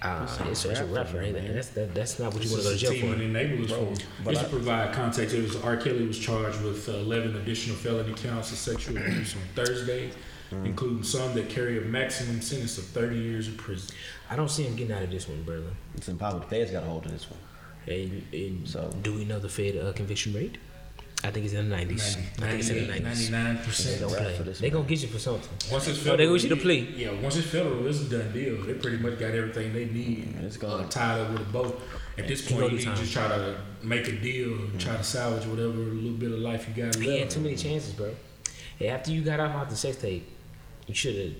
[0.02, 1.44] Uh, it's, it's a rapper, ain't it?
[1.44, 3.06] And that's that, that's not what you want to go to jail is a for.
[3.06, 4.02] team of enablers Bro, for.
[4.24, 5.76] but Just I- to provide context, it was R.
[5.78, 10.10] Kelly was charged with uh, 11 additional felony counts of sexual abuse on Thursday,
[10.50, 10.66] Mm.
[10.66, 13.94] including some that carry a maximum sentence of 30 years in prison.
[14.30, 15.70] I don't see him getting out of this one, brother.
[15.96, 16.40] It's impossible.
[16.40, 17.40] The feds got a hold of this one.
[17.86, 20.58] And, and So- do we know the Fed uh, conviction rate?
[21.22, 22.18] I think it's in the 90s.
[22.42, 23.30] I think it's in the 90s.
[23.30, 23.84] 99%.
[23.94, 24.32] They don't play.
[24.52, 24.70] They one.
[24.82, 25.48] gonna get you for something.
[25.72, 26.94] Once it's Oh, federal, they want you to plea.
[26.96, 28.62] Yeah, once it's federal, it's a done deal.
[28.62, 30.36] They pretty much got everything they need.
[30.42, 31.74] It's gonna- uh, tied up with a bow.
[32.18, 32.96] At this point, go you to time.
[32.96, 36.68] just try to make a deal and try to salvage whatever little bit of life
[36.68, 37.32] you got He had left.
[37.32, 38.14] too many chances, bro.
[38.78, 40.28] Hey, after you got off off the sex tape,
[40.86, 41.34] you should have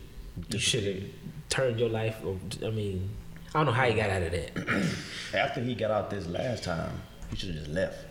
[0.52, 1.02] you should have
[1.48, 2.16] turned your life.
[2.24, 3.08] Or, I mean,
[3.54, 4.94] I don't know how you got out of that.
[5.34, 6.90] After he got out this last time,
[7.30, 8.04] he should have just left.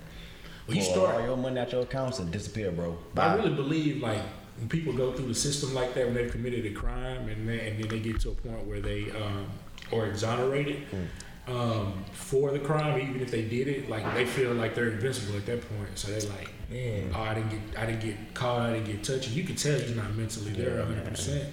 [0.67, 2.97] Well, you Pull start- all your money out your accounts and disappear, bro.
[3.13, 4.21] But I really believe like
[4.57, 7.59] when people go through the system like that when they've committed a crime and then,
[7.59, 9.47] and then they get to a point where they um,
[9.91, 10.83] are exonerated
[11.47, 15.35] um, for the crime, even if they did it, like they feel like they're invincible
[15.35, 15.89] at that point.
[15.95, 17.11] So they're like, Man.
[17.15, 19.27] oh, I didn't get, I didn't get caught, I didn't get touched.
[19.27, 21.05] And you can tell he's not mentally there, Yeah, 100.
[21.05, 21.49] percent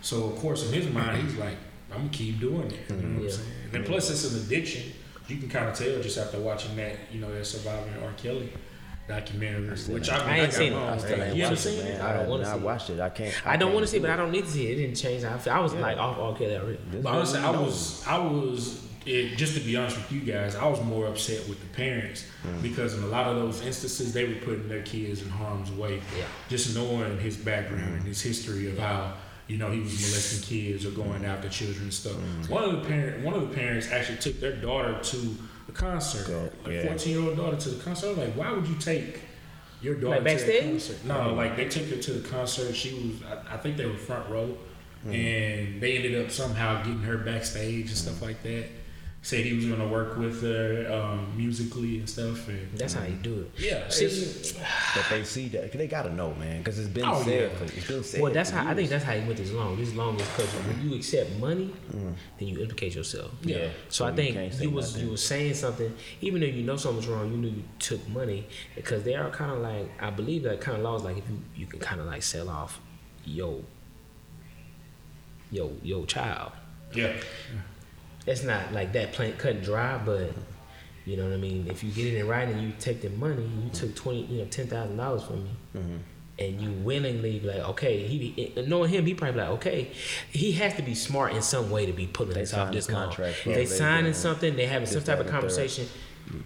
[0.00, 1.56] So of course, in his mind, he's like,
[1.92, 2.80] I'm gonna keep doing it.
[2.90, 3.28] You know what Yeah.
[3.30, 3.48] I'm saying?
[3.74, 4.92] And plus, it's an addiction.
[5.28, 8.12] You can kind of tell just after watching that, you know, that surviving R.
[8.16, 8.52] Kelly
[9.06, 10.76] documentary, still which ain't- I, I ain't got seen it.
[10.76, 10.88] wrong.
[10.88, 11.98] I still ain't You haven't watched it, seen it?
[11.98, 12.00] man.
[12.00, 12.62] I don't wanna I see it.
[12.62, 13.00] watched it.
[13.00, 13.46] I can't.
[13.46, 14.72] I don't want to see, it, but I don't need to see it.
[14.72, 15.24] It didn't change.
[15.24, 15.80] I, I was Yeah.
[15.80, 16.78] like oh, off all Kelly already.
[16.90, 20.54] This But honestly, I was, I was, it, just to be honest with you guys,
[20.56, 22.62] I was more upset with the parents Mm.
[22.62, 25.94] because in a lot of those instances, they were putting their kids in harm's way.
[26.16, 26.24] Yeah.
[26.48, 27.96] Just knowing his background Mm.
[27.98, 29.14] and his history of how
[29.46, 30.96] you know he was molesting kids or Mm.
[30.96, 32.16] going after children and stuff.
[32.48, 36.26] One of the parent, one of the parents actually took their daughter to the concert,
[36.26, 36.86] Go- like yeah.
[36.86, 38.06] fourteen year old daughter to the concert.
[38.06, 39.20] I was like, why would you take?
[39.82, 40.70] Your daughter Like to that backstage?
[40.70, 41.04] concert?
[41.04, 42.74] No, like they took her to the concert.
[42.74, 44.56] She was, I, I think they were front row,
[45.06, 45.14] Mm.
[45.14, 48.64] and they ended up somehow getting her backstage and stuff like that.
[49.24, 52.46] Said he was gonna work with her um, musically and stuff.
[52.46, 53.52] And That's how you do it.
[53.58, 54.04] yeah, See,
[54.94, 57.50] But they see that they gotta know, man, because it's been Oh, said.
[57.52, 57.56] yeah.
[57.56, 58.20] For, it's been said.
[58.20, 59.78] Well, that's for how I think that's how he went this long.
[59.78, 63.30] This long is because when you accept money, then you implicate yourself.
[63.42, 63.68] Yeah.
[63.88, 65.06] So I you think you was nothing.
[65.06, 68.46] you was saying something, even though you know something's wrong, you knew you took money
[68.74, 71.38] because they are kind of like I believe that kind of laws like if you
[71.56, 72.78] you can kind of like sell off
[73.24, 73.62] your
[75.50, 76.52] your your child.
[76.94, 77.12] yeah,
[78.26, 80.32] It's not like that plant cut and dry, but
[81.04, 81.66] you know what I mean.
[81.68, 83.48] If you get it in writing, you take the money.
[83.62, 85.96] You took twenty, you know, ten thousand dollars from me, Mm-hmm.
[86.38, 89.90] and you willingly be like, okay, he knowing him, he probably like, okay,
[90.30, 92.86] he has to be smart in some way to be pulling They this off this
[92.86, 93.52] contract, bro.
[93.54, 94.56] They They signing something.
[94.56, 95.86] They having some type of conversation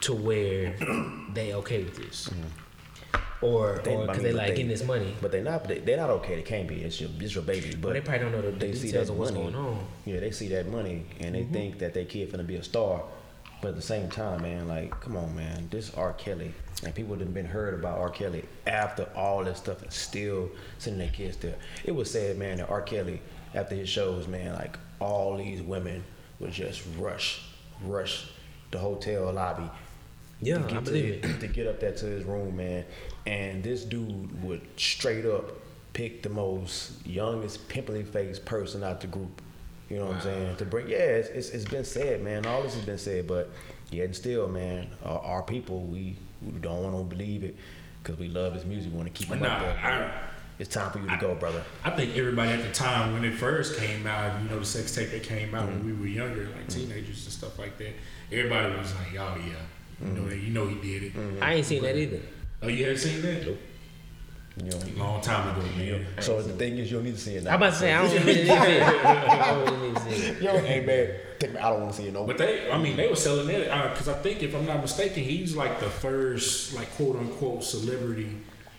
[0.00, 0.74] to where
[1.34, 2.28] they okay with this,
[3.42, 3.84] or Mm-hmm.
[3.84, 5.14] They- or I because mean, they like getting this money.
[5.20, 5.66] But they not.
[5.68, 6.36] They, they're not okay.
[6.36, 6.82] They can't be.
[6.82, 7.10] It's your.
[7.20, 7.70] It's your baby.
[7.70, 9.44] But But they probably don't know the, the they see details that of what's money.
[9.52, 9.86] going on.
[10.04, 13.02] Yeah, they see that money and they think that their kid finna be a star.
[13.60, 16.12] But at the same time, man, like, come on, man, this R.
[16.12, 18.08] Kelly, and people have been heard about R.
[18.08, 20.48] Kelly after all this stuff and still
[20.78, 21.56] sending their kids there.
[21.84, 22.82] It was sad, man, that R.
[22.82, 23.20] Kelly,
[23.56, 26.04] after his shows, man, like all these women
[26.38, 27.42] would just rush,
[27.82, 28.26] rush
[28.70, 29.68] the hotel lobby
[30.40, 31.40] Yeah, to I believe to, it.
[31.40, 32.84] to get up there to his room, man.
[33.28, 35.52] And this dude would straight up
[35.92, 39.42] pick the most youngest, pimply faced person out the group.
[39.90, 40.56] You know what I'm saying?
[40.56, 42.46] To bring, yeah, it's, it's, it's been said, man.
[42.46, 43.50] All this has been said, but
[43.90, 47.56] yet and still, man, our, our people, we, we don't want to believe it
[48.02, 48.92] because we love his music.
[48.92, 49.78] We want to keep him Nah, up there.
[49.82, 51.62] I- it's time for you to go, brother.
[51.84, 54.92] I think everybody at the time when it first came out, you know, the sex
[54.92, 55.86] tape that came out when mm-hmm.
[55.86, 56.80] we were younger, like mm-hmm.
[56.80, 57.94] teenagers and stuff like that.
[58.32, 60.44] Everybody was like, "Oh yeah, you know, mm-hmm.
[60.44, 62.18] you know, he did it." I ain't seen that either.
[62.62, 63.44] Oh, you haven't seen that?
[63.44, 63.58] You
[64.64, 64.78] know.
[64.96, 66.04] Long time ago, man.
[66.20, 67.50] So the thing is, you don't need to see it now.
[67.50, 68.82] I'm about to say I don't really need to see it.
[68.82, 70.42] I don't really need to see it.
[70.42, 71.58] Yo, hey man, take me.
[71.58, 72.24] I don't want to see it no.
[72.24, 74.80] But they, I mean, they were selling it uh, because I think, if I'm not
[74.80, 78.36] mistaken, he's like the first, like quote unquote, celebrity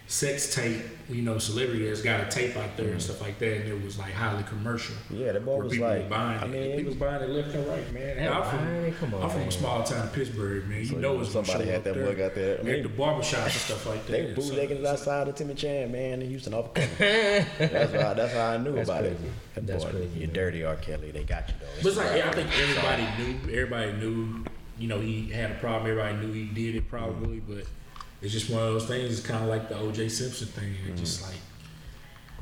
[0.10, 3.00] sex tape, you know, celebrity that's got a tape out there and mm-hmm.
[3.00, 4.96] stuff like that, and it was like highly commercial.
[5.12, 6.50] Yeah, that boy was like- buying I it.
[6.50, 8.18] mean, it people was- buying it left and right, man.
[8.18, 9.48] Hell, I'm from, Man, come on, I'm from man.
[9.50, 10.80] a small town in Pittsburgh, man.
[10.80, 12.06] You So know it's gonna somebody had that there.
[12.08, 12.56] boy got there.
[12.56, 14.12] I At mean, the barbershops and stuff like that.
[14.12, 18.34] They were So- bootlegging outside of Timmy Chan, man, in Houston off that's how that's
[18.34, 19.16] how I knew That's about crazy.
[19.16, 19.32] it.
[19.54, 20.34] That That's boy, crazy, you man.
[20.36, 20.76] dirty R.
[20.78, 21.12] Kelly.
[21.12, 21.68] They got you though.
[21.84, 23.54] But it's like yeah, I think everybody knew.
[23.54, 24.44] Everybody knew.
[24.80, 25.92] You know, he had a problem.
[25.92, 27.54] Everybody knew he did it probably, mm-hmm.
[27.54, 27.66] but
[28.22, 29.18] it's just one of those things.
[29.18, 30.10] It's kind of like the O.J.
[30.10, 30.74] Simpson thing.
[30.88, 31.40] It's just like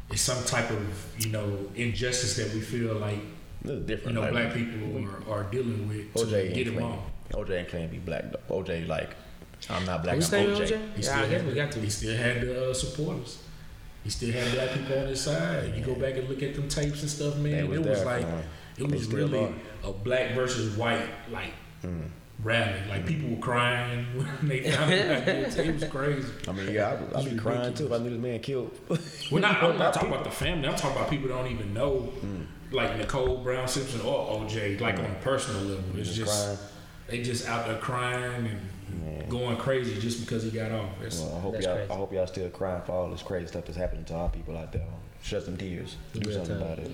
[0.10, 3.20] it's some type of you know injustice that we feel like
[3.64, 6.68] This is you know like, black people are, are dealing with to OJ get ain't
[6.68, 6.86] him claim.
[6.86, 7.00] off.
[7.32, 8.62] OJ ain't claim to be black though.
[8.64, 9.16] OJ like,
[9.70, 10.16] I'm not black.
[10.16, 10.56] I'm OJ.
[10.56, 10.68] OJ?
[10.96, 11.80] He Yeah, still I guess had, we got to.
[11.80, 13.44] He still had the uh, supporters.
[14.04, 15.74] He still had black people on his side.
[15.76, 17.68] You go back and look at them tapes and stuff, They man.
[17.68, 18.44] was it was there like for him.
[18.78, 21.52] it was really a black versus white like
[22.44, 22.80] rally.
[22.90, 25.28] Like people were crying when they found out.
[25.28, 26.28] It it was crazy.
[26.48, 28.72] I mean, yeah, I'd, I'd be It's crying too if I knew this man killed.
[29.32, 30.68] Well, not, I'm not talking about the family.
[30.68, 32.46] I'm talking about people that don't even know, Mm.
[32.72, 35.84] like Nicole Brown Simpson or OJ, like on a personal level.
[36.00, 36.64] It's Just just
[37.08, 40.90] they just out there crying and going crazy just because he got off.
[41.02, 41.76] That's, Well, I hope That's y'all.
[41.76, 41.92] crazy.
[41.92, 44.58] I hope y'all still crying for all this crazy stuff that's happening to our people
[44.58, 44.86] out there.
[45.22, 45.98] Shed some tears.
[46.14, 46.66] Do Real something time.
[46.66, 46.92] about it.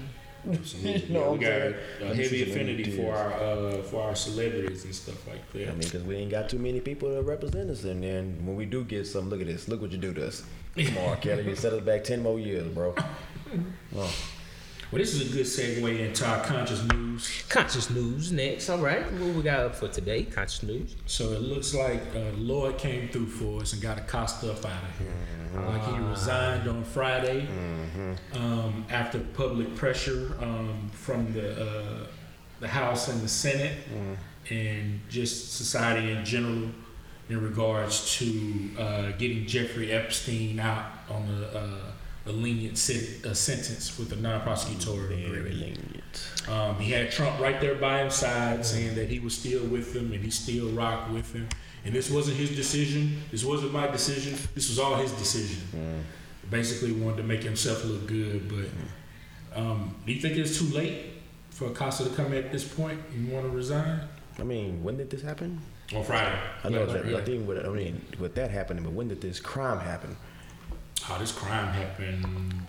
[0.49, 1.08] Absolutely.
[1.08, 1.75] You know Yeah, we I'm got saying?
[2.01, 2.97] a Let me see heavy affinity tears.
[2.97, 5.67] for our uh, for our celebrities and stuff like that.
[5.67, 8.56] I mean, because we ain't got too many people to represent us, and then when
[8.56, 9.67] we do get some, look at this.
[9.67, 10.43] Look what you do to us.
[10.75, 11.43] Come on, Kelly.
[11.47, 12.93] You set us back ten more years, bro.
[13.95, 14.12] Oh,
[14.91, 17.43] well, this is a good segue into our conscious news.
[17.49, 18.67] Conscious news next.
[18.69, 20.23] All right, what we got up for today?
[20.23, 20.95] Conscious news.
[21.06, 24.84] So it looks like uh, Lloyd came through for us and got Acosta up out
[24.84, 25.08] of here.
[25.56, 27.48] Like he resigned on Friday
[28.34, 32.06] um, after public pressure um, from the uh,
[32.60, 33.78] the House and the Senate,
[34.50, 36.70] and just society in general
[37.30, 41.92] in regards to uh, getting Jeffrey Epstein out on a, uh,
[42.26, 45.56] a lenient sit- a sentence with a non-prosecutorial very agreement.
[45.60, 46.50] lenient.
[46.50, 49.96] Um, he had Trump right there by his side saying that he was still with
[49.96, 51.48] him and he still rocked with him.
[51.86, 53.22] And this wasn't his decision.
[53.32, 54.38] This wasn't my decision.
[54.56, 56.04] This was all his decision.
[56.50, 58.50] Basically wanted to make himself look good.
[58.50, 61.13] But um, do you think it's too late
[61.50, 64.02] for Acosta to come at this point and want to resign?
[64.39, 65.62] I mean, when did this happen?
[65.96, 66.36] On Friday.
[66.63, 67.15] I know Yeah, that.
[67.15, 70.15] I think with, I mean, with that happening, but when did this crime happen?
[71.10, 72.26] Oh, this crime happened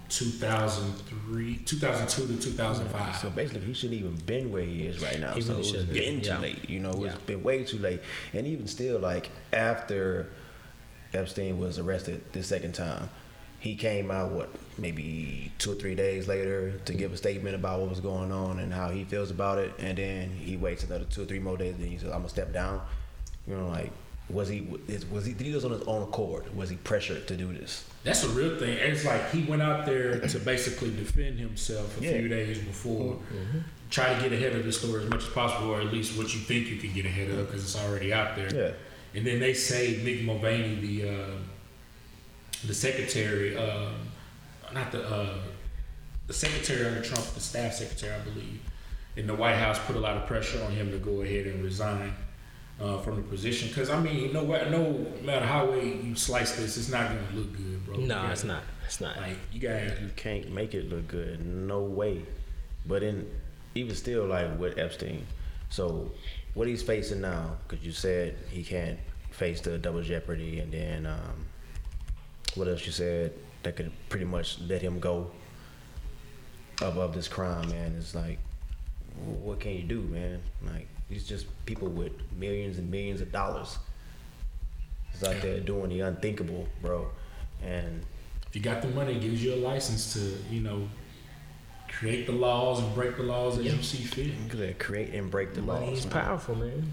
[0.09, 3.17] 2003, 2002 to 2005.
[3.17, 5.35] So basically, he shouldn't even been where he is right now.
[5.35, 5.97] He so really it's shouldn't have.
[5.97, 6.39] been too Yeah.
[6.41, 6.69] late.
[6.71, 7.21] You know, it's Yeah.
[7.27, 8.01] been way too late.
[8.33, 10.27] And even still, like after
[11.13, 13.09] Epstein was arrested the second time,
[13.61, 17.81] he came out what maybe two or three days later to give a statement about
[17.81, 19.73] what was going on and how he feels about it.
[19.79, 21.77] And then he waits another two or three more days.
[21.79, 22.81] Then he says, "I'm gonna step down."
[23.47, 23.93] You know, like
[24.31, 24.63] was he
[25.11, 26.55] was he did he do this on his own accord?
[26.57, 27.85] Was he pressured to do this?
[28.05, 28.77] That's a real thing.
[28.79, 32.13] It's like he went out there to basically defend himself a Yeah.
[32.19, 33.19] few days before,
[33.91, 36.33] try to get ahead of the story as much as possible, or at least what
[36.35, 38.55] you think you can get ahead of because it's already out there.
[38.55, 38.71] Yeah.
[39.15, 41.27] And then they say Mick Mulvaney, the uh,
[42.67, 43.95] the secretary, um,
[44.73, 45.35] not the uh,
[46.27, 48.61] the secretary under Trump, the staff secretary, I believe,
[49.17, 51.63] in the White House put a lot of pressure on him to go ahead and
[51.63, 52.15] resign
[52.81, 53.69] uh, from the position.
[53.69, 57.27] Because I mean, no, wa- no matter how way you slice this, it's not going
[57.29, 57.97] to look good, bro.
[57.97, 58.63] No, You it's not.
[58.87, 59.17] It's not.
[59.17, 61.45] Like you got You can't make it look good.
[61.45, 62.25] No way.
[62.87, 63.31] But in
[63.75, 65.27] even still, like with Epstein,
[65.71, 66.13] so
[66.55, 68.99] what he's facing now, because you said he can't
[69.31, 71.47] face the double jeopardy, and then um,
[72.55, 73.33] what else you said
[73.63, 75.31] that could pretty much let him go
[76.83, 77.95] above this crime, man.
[77.99, 78.39] It's like,
[79.43, 80.43] what can you do, man?
[80.67, 83.79] Like, these just people with millions and millions of dollars.
[85.15, 87.07] Is out there doing the unthinkable, bro.
[87.63, 88.03] And
[88.49, 90.89] if you got the money, it gives you a license to you know
[91.89, 94.27] create the laws and break the laws as you see fit.
[94.27, 95.99] you could create and break the Money laws.
[96.01, 96.25] is man.
[96.25, 96.93] powerful, man.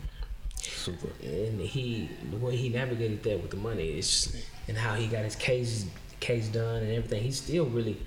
[0.57, 1.07] Super.
[1.23, 5.23] and he the way he navigated that with the money is and how he got
[5.23, 5.87] his case
[6.19, 7.97] case done and everything he's still really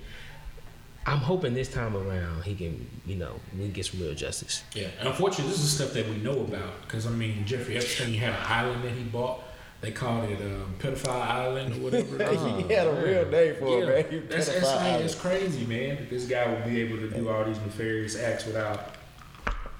[1.05, 4.87] i'm hoping this time around he can you know we get some real justice Yeah,
[4.99, 8.29] and unfortunately, this is stuff that we know about because I mean, Jeffrey Epstein had
[8.33, 9.41] an island that he bought.
[9.81, 12.17] They called it um, Pedophile Island or whatever.
[12.67, 14.27] he had a real name for yeah, it, man.
[14.29, 15.97] that's, Pedophile that's, like, it's crazy, man.
[15.97, 18.95] That this guy will be able to do all these nefarious acts without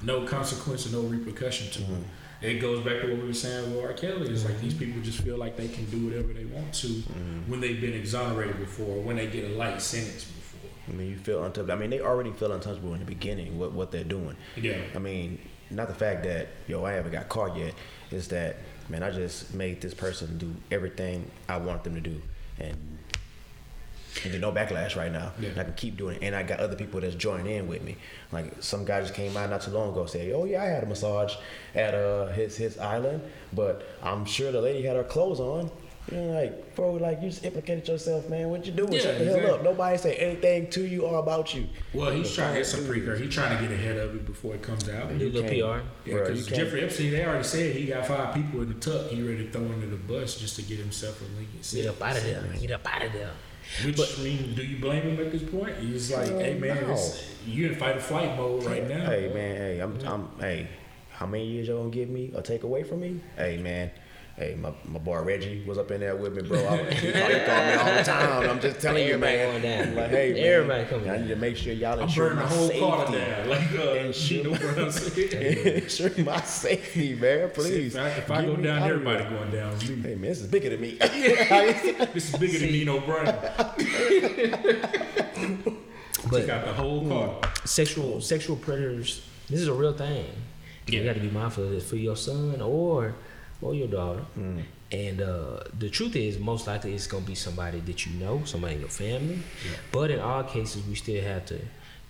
[0.03, 2.03] no consequence and no repercussion to Mm-hmm.
[2.43, 2.55] it.
[2.57, 3.93] It goes back to what we were saying with R.
[3.93, 4.29] Kelly.
[4.29, 7.49] It's like these people just feel like they can do whatever they want to Mm-hmm.
[7.49, 10.44] when they've been exonerated before, when they get a light sentence before.
[10.87, 11.73] I mean, you feel untouchable.
[11.73, 13.57] I mean, they already feel untouchable in the beginning.
[13.57, 14.35] What what they're doing.
[14.55, 14.81] Yeah.
[14.93, 17.73] I mean, not the fact that yo I haven't got caught yet.
[18.11, 18.57] Is that
[18.89, 19.03] man?
[19.03, 22.21] I just made this person do everything I want them to do,
[22.59, 22.77] and
[24.23, 25.31] and there's no backlash right now.
[25.39, 25.49] Yeah.
[25.49, 27.83] And I can keep doing it, and I got other people that's joining in with
[27.83, 27.97] me.
[28.31, 30.83] Like some guy just came out not too long ago, say, "Oh yeah, I had
[30.83, 31.35] a massage
[31.73, 33.21] at uh his his island,
[33.53, 35.71] but I'm sure the lady had her clothes on."
[36.11, 38.49] You know, like, bro, like you just implicated yourself, man.
[38.49, 38.93] What you doing?
[38.93, 39.63] Yeah, Shut the hell up.
[39.63, 41.67] Nobody say anything to you or about you.
[41.93, 43.23] Well, he's trying to get some precursor.
[43.23, 45.09] He's trying to get ahead of it before it comes out.
[45.17, 48.35] do a little can't- pr Yeah, because Jeffrey Epstein, they already said he got five
[48.35, 49.09] people in the tuck.
[49.09, 52.01] He ready to throw under the bus just to get himself a lenient get up
[52.01, 53.31] out of there get up out of there
[53.83, 55.75] Which I mean, do you blame him at this point?
[55.79, 56.93] He's like, Uh, hey man, no.
[56.93, 59.05] it's, you in fight or flight mode right now.
[59.09, 60.67] Hey man, hey, I'm, I'm, hey,
[61.09, 63.19] how many years y'all gonna give me or take away from me?
[63.35, 63.89] Hey man,
[64.37, 66.59] Hey, my, my boy Reggie was up in there with me, bro.
[66.67, 68.49] I, he, called, he called me all the time.
[68.49, 69.49] I'm just telling Everybody you, man.
[69.51, 69.95] going down.
[69.95, 72.49] Like, hey, man, Everybody coming I need to make sure y'all I'm ensure burning my
[72.49, 72.79] the whole safety.
[72.81, 73.47] car down.
[73.49, 75.67] Like, uh, Ensure you know I'm saying?
[75.83, 77.49] ensure my safety, man.
[77.51, 77.95] Please.
[77.95, 79.37] If I, if I go down, out of everybody here.
[79.37, 79.85] going down me.
[80.01, 80.97] Hey, man, this is bigger than me.
[80.99, 83.25] This is bigger than Nino Brown.
[86.29, 87.39] But Took out the whole car.
[87.65, 89.25] sexual sexual predators.
[89.49, 90.25] This is a real thing.
[90.87, 93.15] You got to be mindful of this for your son or
[93.61, 94.25] or your daughter.
[94.37, 94.63] Mm.
[94.91, 98.75] And uh, the truth is, most likely it's gonna be somebody that you know, somebody
[98.75, 99.39] in your family.
[99.91, 101.59] But in all cases, we still have to,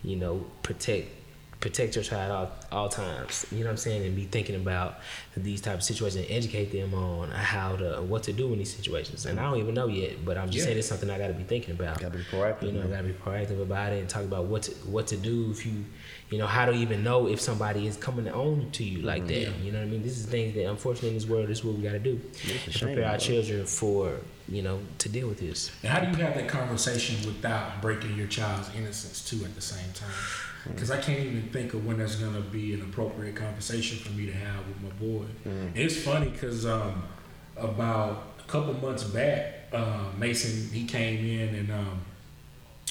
[0.04, 1.10] you know, protect
[1.60, 2.32] protect your child
[2.72, 3.46] all, all times.
[3.52, 5.00] You know what I'm saying, and be thinking about
[5.36, 8.74] these type of situations and educate them on how to what to do in these
[8.74, 9.26] situations.
[9.26, 10.66] And I don't even know yet, but I'm just Yeah.
[10.66, 12.00] saying it's something I got to be thinking about.
[12.00, 12.90] Gotta be proactive, You know, man.
[12.92, 15.66] got to be proactive about it and talk about what to what to do if
[15.66, 15.86] you,
[16.30, 19.28] you know, how to even know if somebody is coming on to you like mm-hmm.
[19.28, 19.40] that.
[19.40, 19.50] Yeah.
[19.64, 20.04] You know what I mean?
[20.04, 22.20] This is things that unfortunately in this world, this is what we got to do
[22.34, 23.20] It's shame, prepare our bro.
[23.20, 25.72] children for you know to deal with this.
[25.82, 29.62] And how do you have that conversation without breaking your child's innocence too at the
[29.62, 30.10] same time?
[30.68, 34.26] Because I can't even think of when that's gonna be an appropriate conversation for me
[34.26, 35.26] to have with my boy.
[35.76, 37.04] It's funny because um,
[37.56, 42.02] about a couple months back, uh, Mason he came in and um,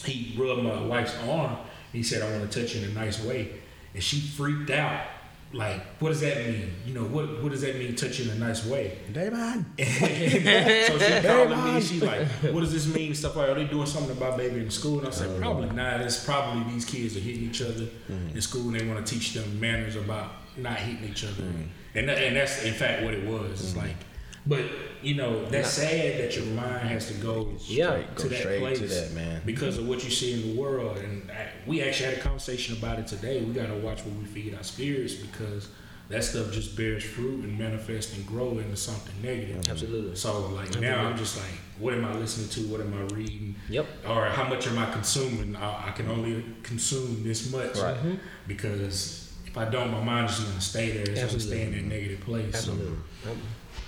[0.05, 1.57] he rubbed my wife's arm.
[1.93, 3.53] He said, "I want to touch you in a nice way,"
[3.93, 5.07] and she freaked out.
[5.55, 6.73] Like, what does that mean?
[6.85, 7.95] You know, what what does that mean?
[7.95, 8.99] Touch you in a nice way?
[9.13, 9.65] Damon.
[9.79, 13.15] so she calling me and she's like, what does this mean?
[13.15, 14.99] Stuff like, are they doing something about baby in school?
[14.99, 15.39] And I said, oh.
[15.39, 16.01] probably not.
[16.01, 18.35] It's probably these kids are hitting each other mm-hmm.
[18.35, 21.43] in school and they want to teach them manners about not hitting each other.
[21.43, 21.63] Mm-hmm.
[21.97, 23.53] And, that, and that's in fact what it was.
[23.53, 23.87] It's mm-hmm.
[23.87, 23.97] like,
[24.47, 24.65] but
[25.03, 27.91] you know, that's sad that your mind has to go Yeah.
[27.91, 29.43] Straight- to go that straight place to that, man.
[29.45, 30.97] because of what you see in the world.
[30.99, 33.43] And I, we actually had a conversation about it today.
[33.43, 35.69] We got to watch what we feed our spirits because
[36.09, 39.57] that stuff just bears fruit and manifests and grow into something negative.
[39.63, 39.71] Mm-hmm.
[39.73, 40.17] Absolutely.
[40.17, 42.61] So like now I'm just like, what am I listening to?
[42.73, 43.57] What am I reading?
[43.69, 43.87] Yep.
[44.09, 45.55] Or how much am I consuming?
[45.57, 47.97] I, I can only consume this much Right.
[47.97, 48.15] Mm-hmm.
[48.47, 51.03] because if I don't, my mind is going to stay there.
[51.03, 52.55] It's going to stay in that negative place.
[52.55, 52.97] Absolutely.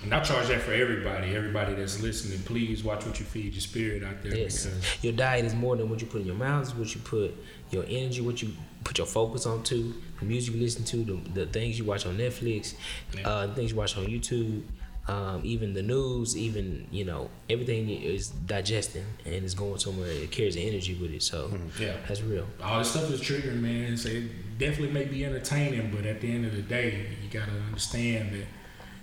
[0.03, 1.35] And I charge that for everybody.
[1.35, 4.65] Everybody that's listening, please watch what you feed your spirit out there Yes.
[4.65, 7.01] because Your diet is more than what you put in your mouth, it's what you
[7.01, 7.35] put
[7.71, 8.51] your energy, what you
[8.83, 12.05] put your focus on onto, the music you listen to, the, the things you watch
[12.05, 12.75] on Netflix,
[13.17, 13.27] Yeah.
[13.27, 14.61] uh, the things you watch on YouTube,
[15.07, 20.09] um, even the news, even, you know, everything is digesting and it's going somewhere.
[20.09, 21.23] It carries the energy with it.
[21.23, 21.95] So Yeah.
[22.07, 22.45] that's real.
[22.61, 23.97] all this stuff is triggering, man.
[23.97, 27.51] So it definitely may be entertaining, but at the end of the day, you gotta
[27.67, 28.45] understand that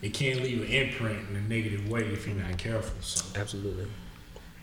[0.04, 3.00] it can leave an imprint in a negative way if you're not careful.
[3.00, 3.86] So Absolutely.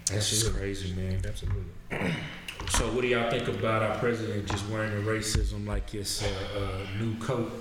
[0.06, 1.22] that's just crazy, man.
[1.26, 1.64] Absolutely.
[2.70, 6.28] So what do y'all think about our president just wearing the racism like it's a,
[6.28, 7.52] a new coat?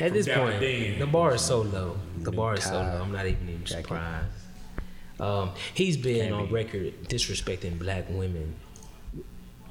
[0.00, 0.98] At this down point, then.
[0.98, 1.98] the bar is so low.
[2.22, 3.02] The New bar is so low.
[3.02, 4.24] I'm not even, even surprised.
[5.20, 6.54] Um, he's been Can't on be.
[6.54, 8.54] record disrespecting black women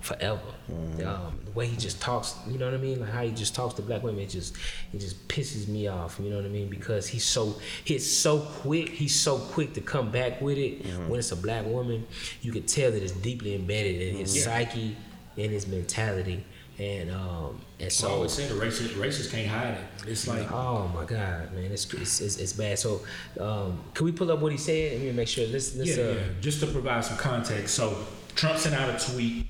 [0.06, 0.40] forever.
[0.72, 1.08] Mm-hmm.
[1.08, 3.00] Um, the way he just talks, you know what I mean?
[3.02, 4.56] Like how he just talks to black women, it just
[4.94, 6.20] it just pisses me off.
[6.22, 6.70] You know what I mean?
[6.70, 8.90] Because he's so he's so quick.
[8.90, 11.10] He's so quick to come back with it Mm-hmm.
[11.10, 12.06] when it's a black woman.
[12.42, 14.44] You can tell that it's deeply embedded in his Yeah.
[14.44, 14.96] psyche
[15.38, 16.44] in his mentality.
[16.78, 20.10] And um and So I so always say the racist, racists can't hide it.
[20.12, 22.78] It's like Oh my God, man, it's it's, it's, it's bad.
[22.78, 23.02] So,
[23.40, 24.92] um, can we pull up what he said?
[24.94, 25.48] Let me make sure.
[25.48, 25.96] Let's let's.
[25.98, 26.22] yeah, uh, yeah.
[26.42, 27.98] Just to provide some context, so
[28.36, 29.48] Trump sent out a tweet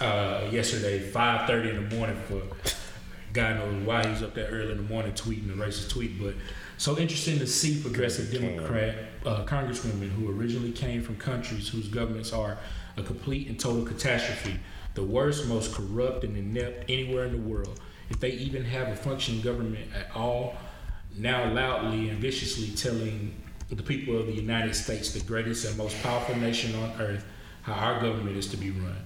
[0.00, 2.16] uh, yesterday, five thirty in the morning.
[2.26, 2.42] For
[3.32, 6.20] God knows why he was up there early in the morning tweeting a racist tweet,
[6.20, 6.34] but
[6.76, 8.94] so interesting to see progressive Democrat
[9.26, 12.56] uh, congresswomen who originally came from countries whose governments are
[12.96, 14.58] a complete and total catastrophe,
[14.94, 17.80] the worst, most corrupt and inept anywhere in the world.
[18.10, 20.56] If they even have a functioning government at all,
[21.16, 23.34] now loudly and viciously telling
[23.70, 27.24] the people of the United States, the greatest and most powerful nation on earth,
[27.62, 28.96] how our government is to be run.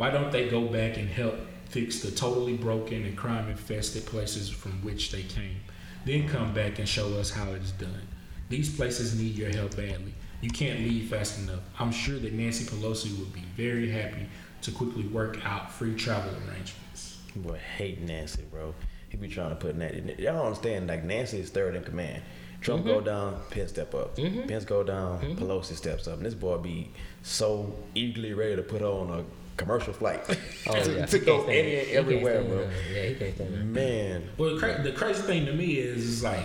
[0.00, 1.34] Why don't they go back and help
[1.66, 5.60] fix the totally broken and crime infested places from which they came?
[6.06, 8.08] Then come back and show us how it's done.
[8.48, 10.14] These places need your help badly.
[10.40, 11.60] You can't leave fast enough.
[11.78, 14.26] I'm sure that Nancy Pelosi would be very happy
[14.62, 17.18] to quickly work out free travel arrangements.
[17.36, 18.74] Boy, hate Nancy, bro.
[19.10, 20.14] He be trying to put Nancy.
[20.16, 20.86] Y'all don't understand.
[20.88, 22.22] Like Nancy is third in command.
[22.62, 22.90] Trump Mm-hmm.
[22.90, 24.16] go down, Pence step up.
[24.16, 26.16] Pence go down, Pelosi steps up.
[26.16, 26.90] And this boy be
[27.22, 29.24] so eagerly ready to put on a
[29.60, 30.22] commercial flight
[30.68, 32.68] oh, to, yeah, to go can't any and everywhere, bro.
[32.92, 33.64] Yeah, he can't stand it.
[33.64, 36.44] Man, Well, the, cra- the crazy thing to me is, is like,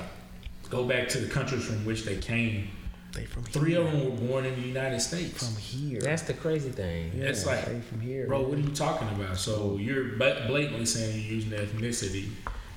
[0.70, 2.70] go back to the countries from which they came.
[3.14, 3.82] they from Three here.
[3.82, 5.46] of them were born in the United States.
[5.48, 6.02] from here.
[6.02, 7.12] That's the crazy thing.
[7.16, 9.38] yeah, it's like, they from here, Bro, what are you talking about?
[9.38, 12.30] So you're blatantly saying you're using ethnicity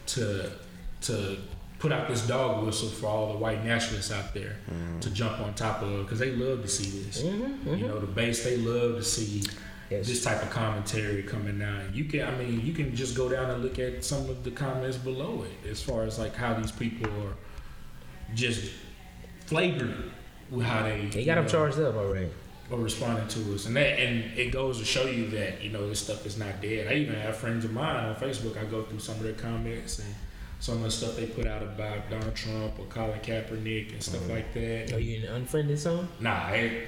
[0.07, 0.51] to
[1.03, 1.37] to
[1.79, 4.99] put out this dog whistle for all the white nationalists out there Mm-hmm.
[4.99, 7.23] to jump on top of because they love to see this.
[7.23, 9.45] Mm-hmm, You know, the base they love to see
[9.91, 10.07] Yes.
[10.07, 11.91] this type of commentary coming down.
[11.95, 14.51] You can, I mean, you can just go down and look at some of the
[14.51, 17.35] comments below it as far as like how these people are
[18.35, 18.71] just
[19.47, 20.13] flagrant
[20.51, 21.07] with how they.
[21.07, 22.29] They got them know, charged up already.
[22.71, 25.89] or responding to us, and that and it goes to show you that you know
[25.89, 26.93] this stuff is not dead.
[26.93, 28.59] I even have friends of mine on Facebook.
[28.61, 30.15] I go through some of their comments and
[30.61, 34.21] some of the stuff they put out about Donald Trump or Colin Kaepernick and stuff
[34.23, 34.33] mm-hmm.
[34.33, 34.93] like that.
[34.93, 36.09] Are you unfriended some?
[36.21, 36.87] Nah, I,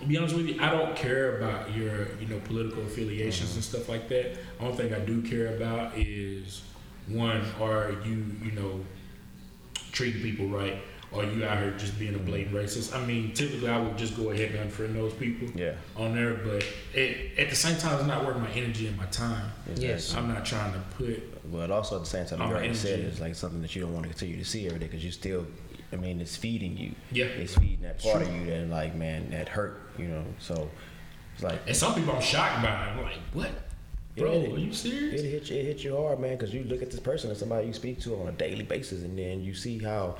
[0.00, 3.64] to be honest with you, I don't care about your you know political affiliations and
[3.64, 4.36] stuff like that.
[4.60, 6.62] Only thing I do care about is
[7.08, 8.84] one, are you you know
[9.92, 10.76] treating people right,
[11.12, 12.94] or you out here just being a blatant racist?
[12.94, 15.72] I mean, typically I would just go ahead and unfriend those people Yeah.
[15.96, 19.06] on there, but it, at the same time, it's not worth my energy and my
[19.06, 19.50] time.
[19.76, 20.14] Yes.
[20.14, 22.94] I'm not trying to put But also at the same time, you Our already said
[23.00, 23.08] energy.
[23.08, 25.10] it's like something that you don't want to continue to see every day because you
[25.10, 25.46] still,
[25.92, 26.94] I mean, it's feeding you.
[27.10, 27.26] Yeah.
[27.26, 30.24] It's feeding that part of you that, like, man, that hurt, you know.
[30.38, 30.68] So
[31.34, 32.68] it's like, And some people I'm shocked by.
[32.68, 33.50] I'm like, what,
[34.16, 34.32] bro?
[34.32, 35.22] Yeah, are you serious?
[35.22, 37.38] It hit you, it hit you hard, man, because you look at this person as
[37.38, 40.16] somebody you speak to on a daily basis, and then you see how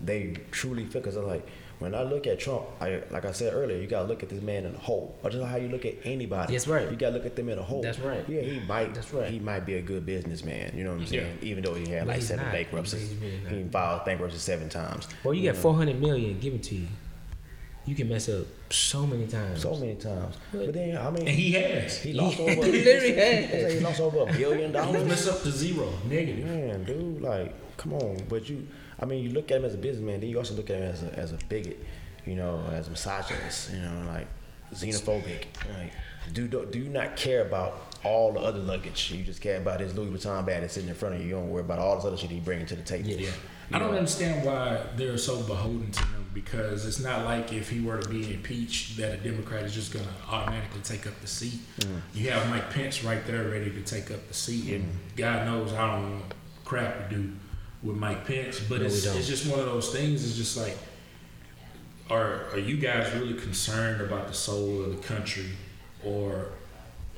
[0.00, 1.00] they truly feel.
[1.00, 1.46] Because I'm like
[1.82, 4.40] when I look at Trump, I, like I said earlier, you gotta look at this
[4.40, 6.52] man in a whole, or just how you look at anybody.
[6.54, 6.90] That's right.
[6.90, 7.82] You gotta look at them in a whole.
[7.82, 8.24] That's right.
[8.28, 8.94] Yeah, he might.
[8.94, 9.28] That's right.
[9.30, 10.72] He might be a good businessman.
[10.76, 11.38] You know what I'm saying?
[11.42, 11.48] Yeah.
[11.48, 12.52] Even though he had like seven not.
[12.52, 15.08] bankruptcies, really he filed bankruptcy seven times.
[15.24, 16.86] Well, you got four hundred million given to you.
[17.84, 19.62] You can mess up so many times.
[19.62, 20.36] So many times.
[20.52, 21.98] But then I mean, And he has.
[22.00, 22.60] he lost He over.
[22.60, 22.80] literally
[23.12, 23.72] they has.
[23.72, 25.04] he lost over a billion He dollars.
[25.08, 26.44] messed up to zero, negative.
[26.46, 28.18] Man, dude, like, come on.
[28.28, 28.68] But you,
[29.02, 30.84] I mean, you look at him as a businessman, then you also look at him
[30.84, 31.84] as a, as a bigot,
[32.24, 34.28] you know, as a misogynist, you know, like
[34.72, 35.46] xenophobic.
[35.76, 35.92] Like,
[36.32, 39.10] do, do, do you not care about all the other luggage?
[39.10, 41.26] You just care about his Louis Vuitton bag that's sitting in front of you.
[41.26, 43.08] You don't worry about all this other shit he bringing to the table.
[43.08, 43.30] Yeah.
[43.72, 47.80] I don't understand why they're so beholden to him because it's not like if he
[47.80, 51.26] were to be impeached that a Democrat is just going to automatically take up the
[51.26, 51.58] seat.
[51.78, 52.00] Mm.
[52.14, 55.16] You have Mike Pence right there ready to take up the seat, and Mm.
[55.16, 56.22] God knows I don't know
[56.64, 57.32] crap to do
[57.82, 60.24] with Mike Pence, but No, it's, it's just one of those things.
[60.24, 60.76] It's just like,
[62.10, 65.46] are are you guys really concerned about the soul of the country,
[66.04, 66.48] or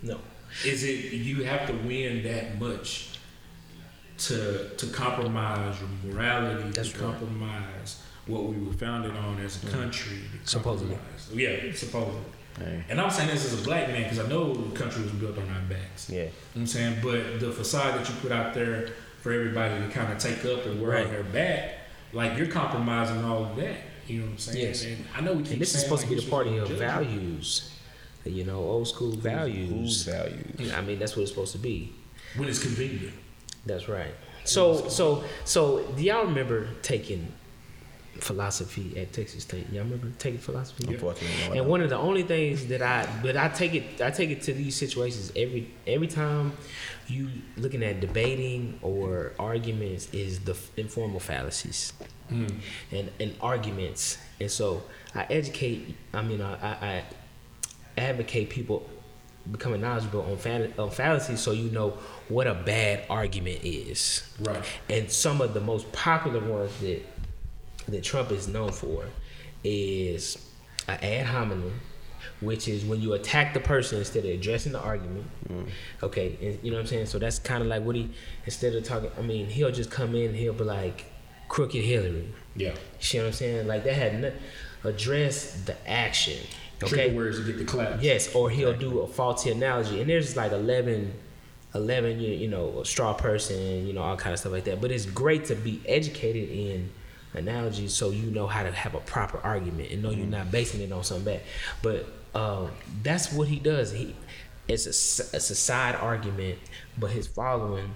[0.02, 0.18] No.
[0.64, 3.18] is it you have to win that much
[4.18, 7.18] to to compromise your morality, That's to right.
[7.18, 9.72] compromise what we were founded on as a mm.
[9.72, 10.18] country?
[10.44, 10.94] Supposedly.
[10.96, 12.20] compromise- Yeah, supposedly.
[12.88, 15.36] And I'm saying this as a black man because I know the country was built
[15.36, 16.08] on our backs.
[16.08, 16.18] Yeah.
[16.18, 16.98] You know what I'm saying?
[17.02, 18.90] But the facade that you put out there
[19.24, 21.06] for everybody to kind of take up and wear Right.
[21.06, 21.78] on their back,
[22.12, 23.76] like you're compromising all of that.
[24.06, 24.66] You know what I'm saying?
[24.66, 24.84] Yes.
[24.84, 27.70] And I know we keep And this is supposed to be the party of values.
[28.26, 29.70] You know, old school values.
[29.70, 30.70] Whose values?
[30.74, 31.94] I mean, that's what it's supposed to be.
[32.36, 33.14] when it's convenient.
[33.64, 34.12] That's right.
[34.44, 37.32] So, so, so, do y'all remember taking
[38.20, 39.70] philosophy at Texas State?
[39.70, 40.86] Y'all remember taking philosophy?
[40.88, 44.10] Unfortunately, no, And one of the only things that I, but I take it, I
[44.10, 46.52] take it to these situations every every time
[47.08, 51.92] you looking at debating or arguments is the informal fallacies
[52.28, 52.46] hmm.
[52.90, 54.18] and and arguments.
[54.40, 54.82] And so
[55.14, 55.94] I educate.
[56.12, 57.04] I mean, I, I, I
[57.96, 58.88] advocate people
[59.50, 61.90] becoming knowledgeable on, fall- on fallacies so you know
[62.28, 64.22] what a bad argument is.
[64.40, 64.64] Right.
[64.88, 67.02] And some of the most popular ones that
[67.88, 69.04] that Trump is known for
[69.62, 70.38] is
[70.88, 71.80] an ad hominem,
[72.40, 75.26] which is when you attack the person instead of addressing the argument.
[75.48, 75.68] Mm.
[76.02, 77.06] Okay, and you know what I'm saying?
[77.06, 78.10] So that's kind of like what he
[78.44, 79.10] instead of talking.
[79.18, 80.34] I mean, he'll just come in.
[80.34, 81.06] He'll be like,
[81.48, 82.70] "Crooked Hillary." Yeah.
[82.70, 83.66] You see what I'm saying?
[83.66, 84.32] Like that had no,
[84.84, 86.38] address the action.
[86.82, 87.14] Okay.
[87.14, 88.02] words to get the clap.
[88.02, 91.14] Yes, or he'll do a faulty analogy, and there's like 11,
[91.74, 94.82] 11 you, you know, a straw person, you know, all kind of stuff like that.
[94.82, 96.90] But it's great to be educated in
[97.34, 100.80] analogies so you know how to have a proper argument and know you're not basing
[100.80, 101.42] it on something bad.
[101.82, 102.70] But um,
[103.02, 103.92] that's what he does.
[103.92, 104.14] He
[104.66, 106.58] it's a it's a side argument,
[106.98, 107.94] but his following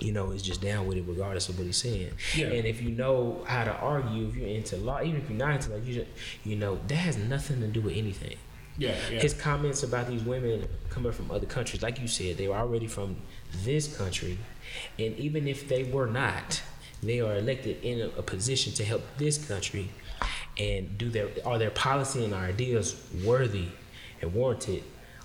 [0.00, 2.10] you know, is just down with it regardless of what he's saying.
[2.34, 2.46] Yeah.
[2.46, 5.52] And if you know how to argue, if you're into law, even if you're not
[5.52, 6.10] into law, you just,
[6.44, 8.36] you know, that has nothing to do with anything.
[8.78, 8.94] Yeah.
[9.10, 9.20] yeah.
[9.20, 12.86] His comments about these women coming from other countries, like you said, they were already
[12.86, 13.16] from
[13.62, 14.38] this country,
[14.98, 16.62] and even if they were not,
[17.02, 19.90] they are elected in a, a position to help this country,
[20.58, 23.68] and do their are their policy and our ideas worthy
[24.20, 24.82] and warranted.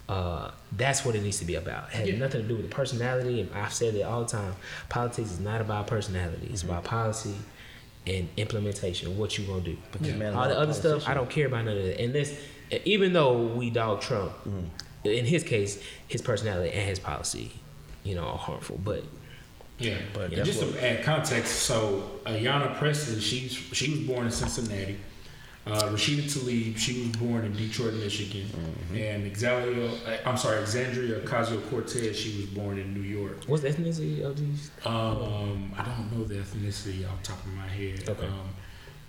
[0.08, 1.88] Uh, that's what it needs to be about.
[1.90, 2.18] It has Yeah.
[2.18, 4.56] nothing to do with the personality, and I've said it all the time.
[4.88, 7.34] Politics is not about personality; it's about policy
[8.08, 9.18] and implementation.
[9.18, 9.78] What you gonna do?
[10.00, 11.08] this man All the other stuff.
[11.08, 12.00] I don't care about none of that.
[12.00, 12.38] And this,
[12.86, 14.32] even though we dog Trump,
[15.04, 17.52] in his case, his personality and his policy,
[18.04, 18.80] you know, are harmful.
[18.84, 19.04] But
[19.78, 24.32] Yeah, But yeah, just to add context, so Ayanna Pressley, she's she was born in
[24.32, 24.98] Cincinnati.
[25.68, 28.96] Uh, Rashida Tlaib, she was born in Detroit, Michigan, Mm-hmm.
[28.98, 33.44] and Exalio, I'm sorry, Alexandria Ocasio Cortez, she was born in New York.
[33.48, 34.70] What's the ethnicity of these?
[34.86, 38.08] Um, I don't know the ethnicity off the top of my head.
[38.08, 38.28] Okay.
[38.28, 38.50] Um,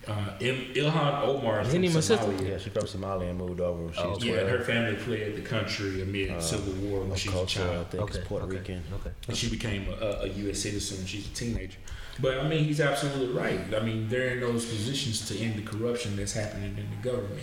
[0.08, 2.00] uh, Ilhan Omar is Isn't from?
[2.00, 2.48] Somalia.
[2.50, 3.82] Yeah, she's from Somalia and moved over.
[3.84, 4.48] when She Oh, was Yeah, 12.
[4.50, 7.66] her family fled the country amid Uh, civil war when she was a culture, I
[7.66, 7.90] child.
[7.90, 8.82] think, is Puerto okay, Rican.
[9.00, 9.10] Okay.
[9.28, 10.58] And she became a, a U.S.
[10.60, 11.78] citizen when she's a teenager.
[12.18, 13.60] But I mean, he's absolutely right.
[13.74, 17.42] I mean, they're in those positions to end the corruption that's happening in the government,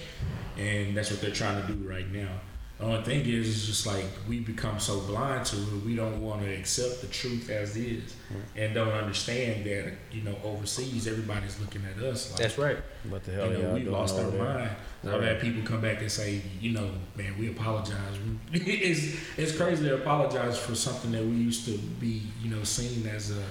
[0.57, 2.39] and that's what they're trying to do right now.
[2.84, 6.21] The only thing is, it's just like we become so blind to it, we don't
[6.21, 8.13] want to accept the truth as is,
[8.57, 12.31] and don't understand that you know overseas everybody's looking at us.
[12.31, 12.77] Like, That's right.
[13.07, 14.71] What the you hell know, y'all we lost our over mind.
[15.07, 18.17] I've had people come back and say, you know, man, we apologize.
[18.53, 23.07] it's it's crazy to apologize for something that we used to be, you know, seen
[23.07, 23.43] as a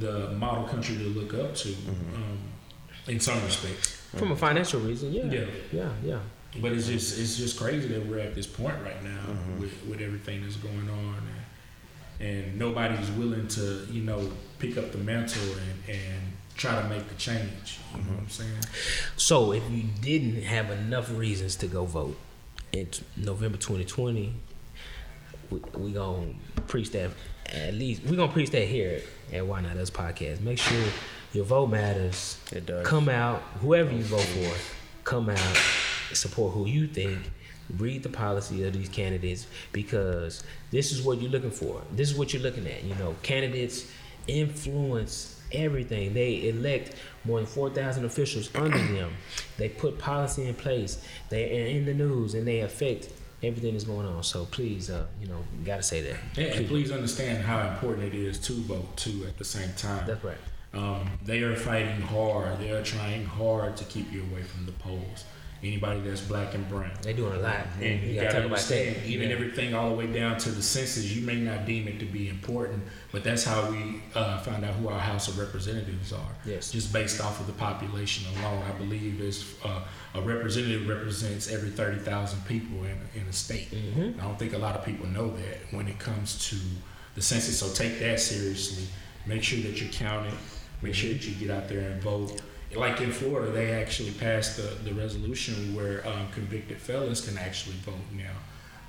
[0.00, 1.68] the model country to look up to,
[2.14, 2.38] um,
[3.06, 4.02] in some respects.
[4.16, 5.24] From a financial reason, yeah.
[5.24, 5.46] Yeah.
[5.72, 6.18] Yeah, yeah.
[6.60, 9.60] But it's just it's just crazy that we're at this point right now mm-hmm.
[9.60, 11.22] with, with everything that's going on,
[12.20, 16.22] and, and nobody's willing to, you know, pick up the mantle and, and
[16.56, 17.78] try to make the change.
[17.92, 18.28] You know what I'm mm-hmm.
[18.28, 19.12] saying?
[19.16, 22.16] So if you didn't have enough reasons to go vote
[22.72, 24.32] in November 2020,
[25.50, 26.34] we, we gonna
[26.66, 27.10] preach that
[27.52, 29.00] at least we're gonna preach that here
[29.32, 30.40] at Why Not Us podcast.
[30.40, 30.84] Make sure
[31.32, 32.38] your vote matters.
[32.52, 32.86] It does.
[32.86, 34.54] Come out, whoever you vote for,
[35.04, 35.56] come out,
[36.12, 37.18] support who you think.
[37.78, 41.82] Read the policy of these candidates because this is what you're looking for.
[41.90, 42.84] This is what you're looking at.
[42.84, 43.90] You know, candidates
[44.28, 46.14] influence everything.
[46.14, 46.94] They elect
[47.24, 49.12] more than 4,000 officials under them.
[49.58, 51.02] They put policy in place.
[51.28, 53.08] They are in the news and they affect
[53.42, 54.22] everything that's going on.
[54.22, 56.16] So please, uh, you know, you gotta say that.
[56.36, 60.06] Yeah, and please understand how important it is to vote too at the same time.
[60.06, 60.38] That's right.
[60.74, 62.58] Um, they are fighting hard.
[62.58, 65.24] They are trying hard to keep you away from the polls.
[65.62, 66.90] Anybody that's black and brown.
[67.02, 67.66] They doing a lot.
[67.80, 69.06] And you, You gotta, gotta understand, that.
[69.06, 69.34] even Yeah.
[69.36, 72.28] everything all the way down to the census, you may not deem it to be
[72.28, 76.28] important, but that's how we uh, find out who our House of Representatives are.
[76.44, 76.70] Yes.
[76.72, 79.80] Just based off of the population alone, I believe there's uh,
[80.14, 83.70] a representative represents every thirty thousand people in, in a state.
[83.72, 84.18] Mhm.
[84.20, 86.56] I don't think a lot of people know that when it comes to
[87.14, 87.58] the census.
[87.58, 88.84] So take that seriously.
[89.26, 90.34] Make sure that you're counted.
[90.82, 92.40] Make sure that you get out there and vote.
[92.74, 97.76] Like in Florida, they actually passed the, the resolution where um, convicted felons can actually
[97.76, 98.32] vote now.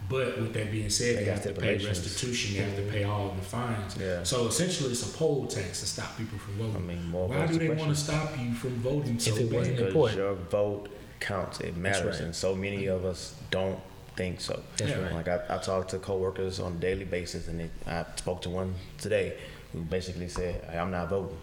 [0.09, 2.55] But with that being said, They they, have to pay restitution.
[2.55, 3.97] They have to pay all the fines.
[3.99, 4.23] Yeah.
[4.23, 6.75] So essentially, it's a poll tax to stop people from voting.
[6.75, 9.51] I mean, more Why do they want to stop you from voting so If it
[9.51, 10.17] wasn't Because important.
[10.17, 11.59] your vote counts.
[11.59, 12.25] It matters, right.
[12.25, 13.79] and so many of us don't
[14.15, 14.61] think so.
[14.77, 15.01] That's Yeah.
[15.01, 15.13] right.
[15.13, 18.49] Like I, I talk to coworkers on a daily basis, and it, I spoke to
[18.49, 19.37] one today
[19.73, 21.37] who basically said, "Hey, "I'm not voting."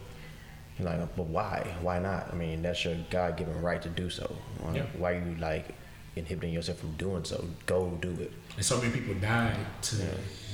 [0.79, 1.75] You're like, but why?
[1.83, 2.31] Why not?
[2.33, 4.35] I mean, that's your God-given right to do so.
[4.61, 4.83] Why, Yeah.
[4.97, 5.68] why are you like
[6.16, 7.45] inhibiting yourself from doing so?
[7.66, 8.33] Go do it.
[8.57, 10.05] And so many people died to Yeah.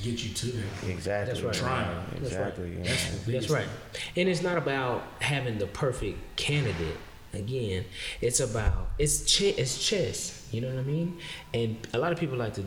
[0.03, 0.89] get you to that.
[0.89, 1.33] Exactly.
[1.33, 1.53] That's right.
[1.53, 1.87] Trying.
[1.87, 2.47] Yeah, That's right.
[2.47, 2.75] Exactly.
[2.75, 3.67] That's That's right.
[4.15, 6.97] And it's not about having the perfect candidate.
[7.33, 7.85] Again,
[8.19, 9.57] it's about it's chess.
[9.57, 10.47] It's chess.
[10.51, 11.17] You know what I mean?
[11.53, 12.63] And a lot of people like to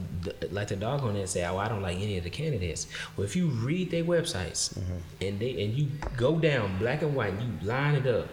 [0.50, 2.86] like to dog on that and say, "Oh, I don't like any of the candidates."
[3.16, 4.96] Well, if you read their websites mm-hmm.
[5.20, 8.28] and they and you go down black and white, and you line it up.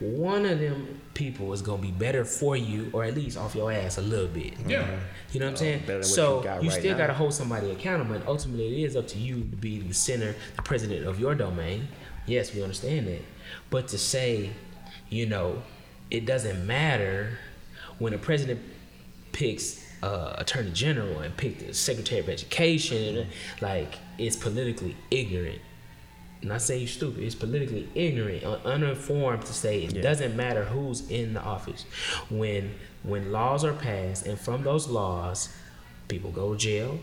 [0.00, 3.70] One of them people is gonna be better for you, or at least off your
[3.70, 4.54] ass a little bit.
[4.66, 4.98] Yeah.
[5.30, 5.80] You know what I'm uh, saying?
[5.80, 6.98] better than what so you got you right still now.
[6.98, 9.94] got to hold somebody accountable, and ultimately it is up to you to be the
[9.94, 11.86] center, the president of your domain.
[12.26, 13.22] Yes, we understand that,
[13.70, 14.50] but to say,
[15.12, 15.62] you know,
[16.10, 17.38] it doesn't matter
[17.98, 18.60] when a president
[19.32, 23.28] picks uh, attorney general and pick the secretary of education,
[23.60, 25.60] like it's politically ignorant.
[26.42, 27.22] Not say you're stupid.
[27.22, 30.02] It's politically ignorant, un- uninformed to say it Yeah.
[30.02, 31.84] doesn't matter who's in the office.
[32.30, 35.48] When when laws are passed, and from those laws,
[36.08, 36.98] people go to jail.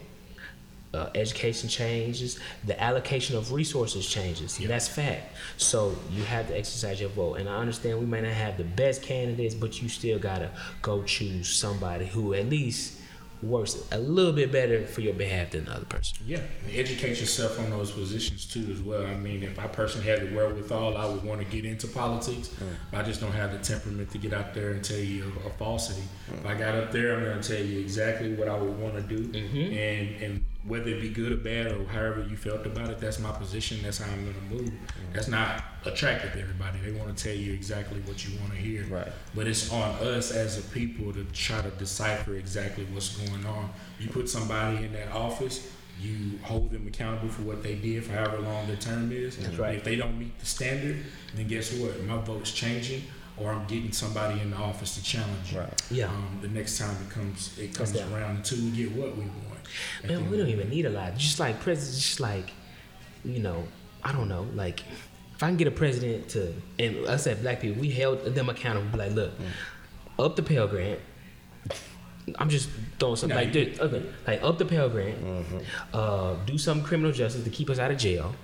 [0.91, 2.39] Uh, education changes.
[2.65, 4.57] The allocation of resources changes.
[4.57, 5.35] That's fact.
[5.57, 7.35] So you have to exercise your vote.
[7.35, 10.49] And I understand we may not have the best candidates, but you still gotta
[10.81, 12.99] go choose somebody who at least
[13.41, 16.17] works a little bit better for your behalf than the other person.
[16.25, 19.05] Yeah, and educate yourself on those positions too, as well.
[19.05, 22.49] I mean, if I personally had the wherewithal, I would want to get into politics.
[22.91, 25.47] But I just don't have the temperament to get out there and tell you a,
[25.47, 26.03] a falsity.
[26.33, 28.95] If I got up there, I'm going to tell you exactly what I would want
[28.95, 32.89] to do, and and whether it be good or bad or however you felt about
[32.89, 33.79] it, that's my position.
[33.81, 34.73] That's how I'm going to move.
[35.13, 36.79] That's not attractive to everybody.
[36.79, 38.83] They want to tell you exactly what you want to hear.
[38.85, 39.07] Right.
[39.33, 43.69] But it's on us as a people to try to decipher exactly what's going on.
[43.99, 48.13] You put somebody in that office, You hold them accountable for what they did for
[48.13, 49.37] however long their term is.
[49.37, 49.75] That's right.
[49.75, 51.03] If they don't meet the standard,
[51.35, 52.01] then guess what?
[52.03, 53.03] My vote's changing,
[53.37, 55.59] or I'm getting somebody in the office to challenge you.
[55.59, 55.81] Right.
[55.91, 56.07] Yeah.
[56.07, 59.48] Um, the next time it comes, it comes around until we get what we want.
[60.07, 61.17] Man, we don't even need a lot.
[61.17, 62.51] Just like presidents, just like,
[63.23, 63.63] you know,
[64.03, 64.47] I don't know.
[64.55, 64.81] Like,
[65.35, 68.49] if I can get a president to, and I said black people, we held them
[68.49, 68.97] accountable.
[68.99, 69.31] Like, look,
[70.17, 70.99] up the Pell Grant.
[72.37, 73.79] I'm just throwing something No, like this.
[73.79, 75.17] Okay, like up the Pell Grant.
[75.93, 78.35] Uh, do some criminal justice to keep us out of jail,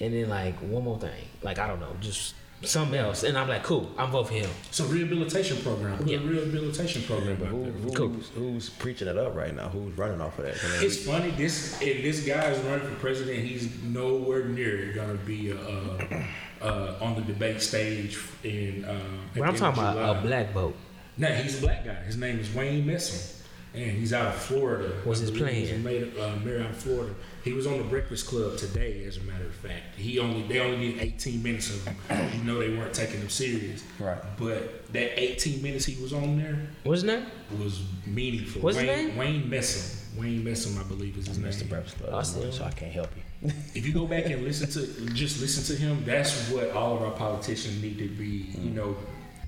[0.00, 1.24] and then like one more thing.
[1.42, 2.34] Like I don't know, just
[2.66, 3.22] something else.
[3.22, 3.90] And I'm like, cool.
[3.98, 4.50] I'm vote for him.
[4.68, 5.98] It's a rehabilitation program.
[5.98, 6.18] Put Yeah.
[6.18, 7.72] a rehabilitation program But out who, there.
[7.72, 8.08] who's, Cool.
[8.34, 9.68] who's preaching it up right now?
[9.68, 10.56] Who's running off of that?
[10.64, 11.30] I mean, It's funny.
[11.30, 16.94] This if this guy is running for president, he's nowhere near gonna be uh, uh,
[17.00, 18.84] on the debate stage in.
[18.84, 18.98] Uh,
[19.34, 20.76] But I'm talking of about a black vote.
[21.18, 21.94] No, he's a black guy.
[22.04, 23.42] His name is Wayne Messam,
[23.76, 24.92] and he's out of Florida.
[25.04, 25.80] What's his believe He's plan?
[25.80, 27.14] a mayor, uh, mayor out of Florida.
[27.44, 29.96] He was on the Breakfast Club today, as a matter of fact.
[29.96, 31.96] He only they only did 18 minutes of him.
[32.38, 33.84] You know they weren't taking him serious.
[33.98, 34.18] Right.
[34.38, 37.26] But that 18 minutes he was on there What's his name?
[37.60, 38.62] was meaningful.
[38.62, 39.16] What's his Wayne, name?
[39.16, 40.18] Wayne Messam.
[40.18, 41.52] Wayne Messam, I believe, is his name.
[41.52, 41.68] Mr.
[41.68, 42.50] Breakfast Club, I see.
[42.50, 43.52] so I can't help you.
[43.74, 47.02] If you go back and listen to just listen to him, that's what all of
[47.02, 48.96] our politicians need to be, you know,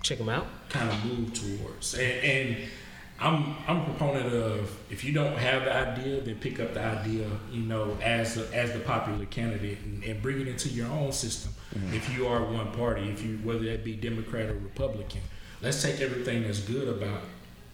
[0.03, 0.47] Check him out.
[0.68, 1.95] kind of move towards.
[1.95, 2.57] And, and
[3.21, 6.83] I'm I'm a proponent of if you don't have the idea, then pick up the
[6.85, 10.89] idea, you know, as a, as the popular candidate and, and bring it into your
[10.89, 11.53] own system.
[11.75, 11.95] Mm-hmm.
[11.95, 15.21] If you are one party, if you whether that be Democrat or Republican,
[15.62, 17.23] let's take everything that's good about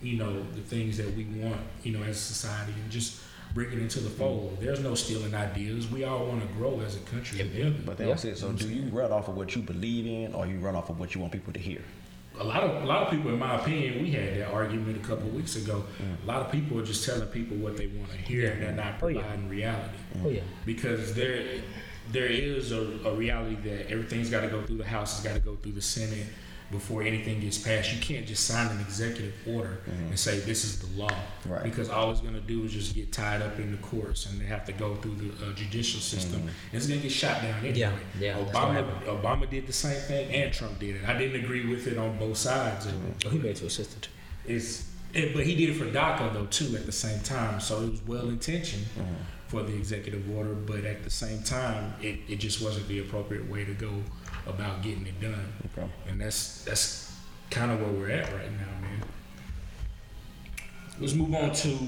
[0.02, 3.20] you know the things that we want, you know, as a society, and just
[3.52, 4.58] bring it into the fold.
[4.60, 5.88] There's no stealing ideas.
[5.90, 7.74] We all want to grow as a country together.
[7.84, 8.16] But they Yeah.
[8.16, 8.50] don't so.
[8.52, 11.14] Do you run off of what you believe in, or you run off of what
[11.14, 11.82] you want people to hear?
[12.38, 15.06] A lot of a lot of people, in my opinion, we had that argument a
[15.06, 15.84] couple of weeks ago.
[16.02, 16.24] Mm.
[16.24, 18.72] A lot of people are just telling people what they want to hear, and they're
[18.72, 19.20] not Oh, yeah.
[19.20, 19.96] providing reality.
[20.24, 20.40] Oh yeah.
[20.66, 21.44] Because there,
[22.10, 25.34] there is a, a reality that everything's got to go through the House, it's got
[25.34, 26.26] to go through the Senate
[26.74, 27.94] before anything gets passed.
[27.94, 30.14] You can't just sign an executive order and mm-hmm.
[30.16, 31.14] say this is the law,
[31.46, 31.62] Right.
[31.62, 34.40] because all it's going to do is just get tied up in the courts, and
[34.40, 36.40] they have to go through the uh, judicial system.
[36.40, 36.48] Mm-hmm.
[36.48, 37.78] And it's going to get shot down anyway.
[37.78, 39.02] Yeah, yeah, Obama.
[39.04, 41.08] Obama did the same thing, and Trump did it.
[41.08, 43.24] I didn't agree with it on both sides of it.
[43.26, 44.08] Oh, he made to assistant.
[44.44, 47.82] It's, it, but he did it for DACA though too at the same time, so
[47.82, 49.14] it was well intentioned mm-hmm.
[49.46, 50.54] for the executive order.
[50.54, 54.02] But at the same time, it, it just wasn't the appropriate way to go
[54.46, 55.52] about getting it done.
[55.76, 55.88] Okay.
[56.08, 57.12] And that's that's
[57.50, 59.02] kind of where we're at right now, man.
[61.00, 61.78] Let's move on to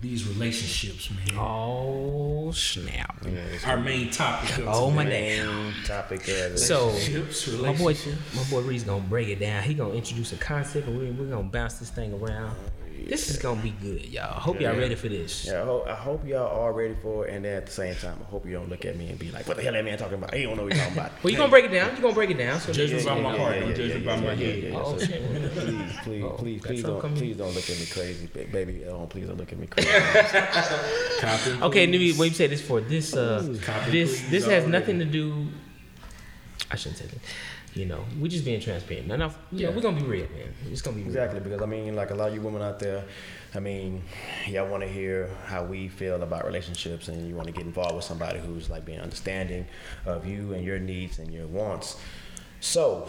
[0.00, 1.38] these relationships, man.
[1.38, 3.24] Oh snap!
[3.66, 4.58] Our main topic.
[4.58, 5.44] Of Oh, my today.
[5.44, 8.34] Main topic of the- So relationships, my boy, relationships.
[8.36, 9.62] my boy Reed's gonna break it down.
[9.64, 12.54] He gonna introduce a concept, and we, we're gonna bounce this thing around.
[13.06, 14.36] This is gonna be good, y'all.
[14.36, 15.46] I hope y'all ready for this.
[15.46, 17.94] Yeah, I hope, I hope y'all are ready for it, and then at the same
[17.94, 19.84] time, I hope you don't look at me and be like, "What the hell that
[19.84, 20.34] man talking about?
[20.34, 21.94] He don't know what he's talking about." Well, you gonna break it down.
[21.96, 22.60] You gonna break it down.
[22.60, 23.54] So Judge me by my yeah, heart.
[23.56, 24.72] yeah, Don't judge me by my head.
[24.74, 25.22] Oh, shit.
[25.52, 27.16] Please, please, Oh, please, please don't, coming?
[27.18, 28.84] please don't look at me crazy, ba- baby.
[28.86, 29.88] Oh, please don't look at me crazy.
[31.20, 34.46] Copy, Okay, let me when you say this for this uh Copy, this please, this
[34.46, 35.46] has nothing to do
[36.70, 37.18] I shouldn't say that.
[37.74, 39.06] You know, we just being transparent.
[39.06, 39.76] Now, now you know, Yeah.
[39.76, 40.52] we're gonna be real, man.
[40.70, 41.10] It's gonna be real.
[41.10, 43.04] Exactly, because I mean, like a lot of you women out there,
[43.54, 44.02] I mean,
[44.46, 47.94] y'all want to hear how we feel about relationships, and you want to get involved
[47.96, 49.66] with somebody who's like being understanding
[50.06, 51.96] of you and your needs and your wants.
[52.60, 53.08] So,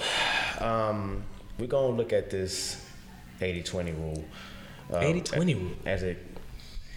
[0.60, 1.24] um,
[1.58, 2.86] we're gonna look at this
[3.42, 4.24] 80-20 rule.
[4.92, 5.72] uh, 80-20 rule.
[5.86, 6.18] as it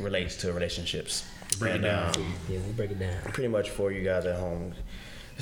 [0.01, 1.25] relates to relationships.
[1.59, 2.35] Break it down um.
[2.49, 3.15] Yeah, we break it down.
[3.33, 4.77] pretty much for you guys at home, it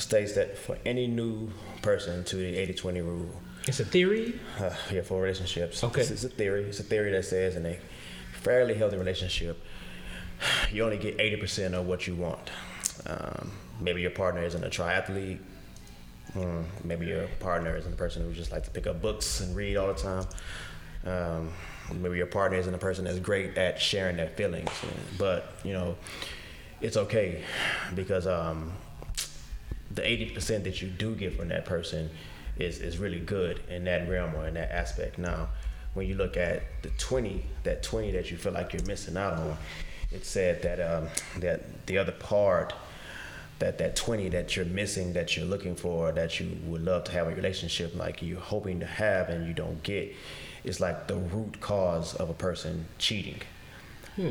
[0.01, 1.51] states that for any new
[1.83, 3.31] person to the 80-20 rule,
[3.69, 4.39] It's a theory.
[4.59, 5.83] uh, yeah, for relationships.
[5.85, 6.01] Okay.
[6.01, 6.65] It's, it's a theory.
[6.65, 7.79] It's a theory that says in a
[8.33, 9.63] fairly healthy relationship,
[10.73, 12.51] you only get 80% of what you want.
[13.07, 15.39] Um, maybe your partner isn't a triathlete.
[16.35, 19.55] Mm, maybe your partner isn't a person who just likes to pick up books and
[19.57, 20.27] read all the time.
[21.05, 21.53] Um,
[22.01, 24.71] maybe your partner isn't a person that's great at sharing their feelings.
[25.19, 25.97] But, you know,
[26.81, 27.43] it's okay
[27.95, 28.73] because um,
[29.91, 32.11] the 80% that you do get from that person
[32.57, 35.19] is, is really good in that realm or in that aspect.
[35.19, 35.49] Now,
[35.95, 39.35] when you look at the 20, that 20 that you feel like you're missing out
[39.35, 39.57] on,
[40.13, 42.73] it said that um, that the other part,
[43.59, 47.13] that that 20 that you're missing, that you're looking for, that you would love to
[47.13, 50.15] have a relationship like you're hoping to have and you don't get,
[50.65, 53.41] is like the root cause of a person cheating.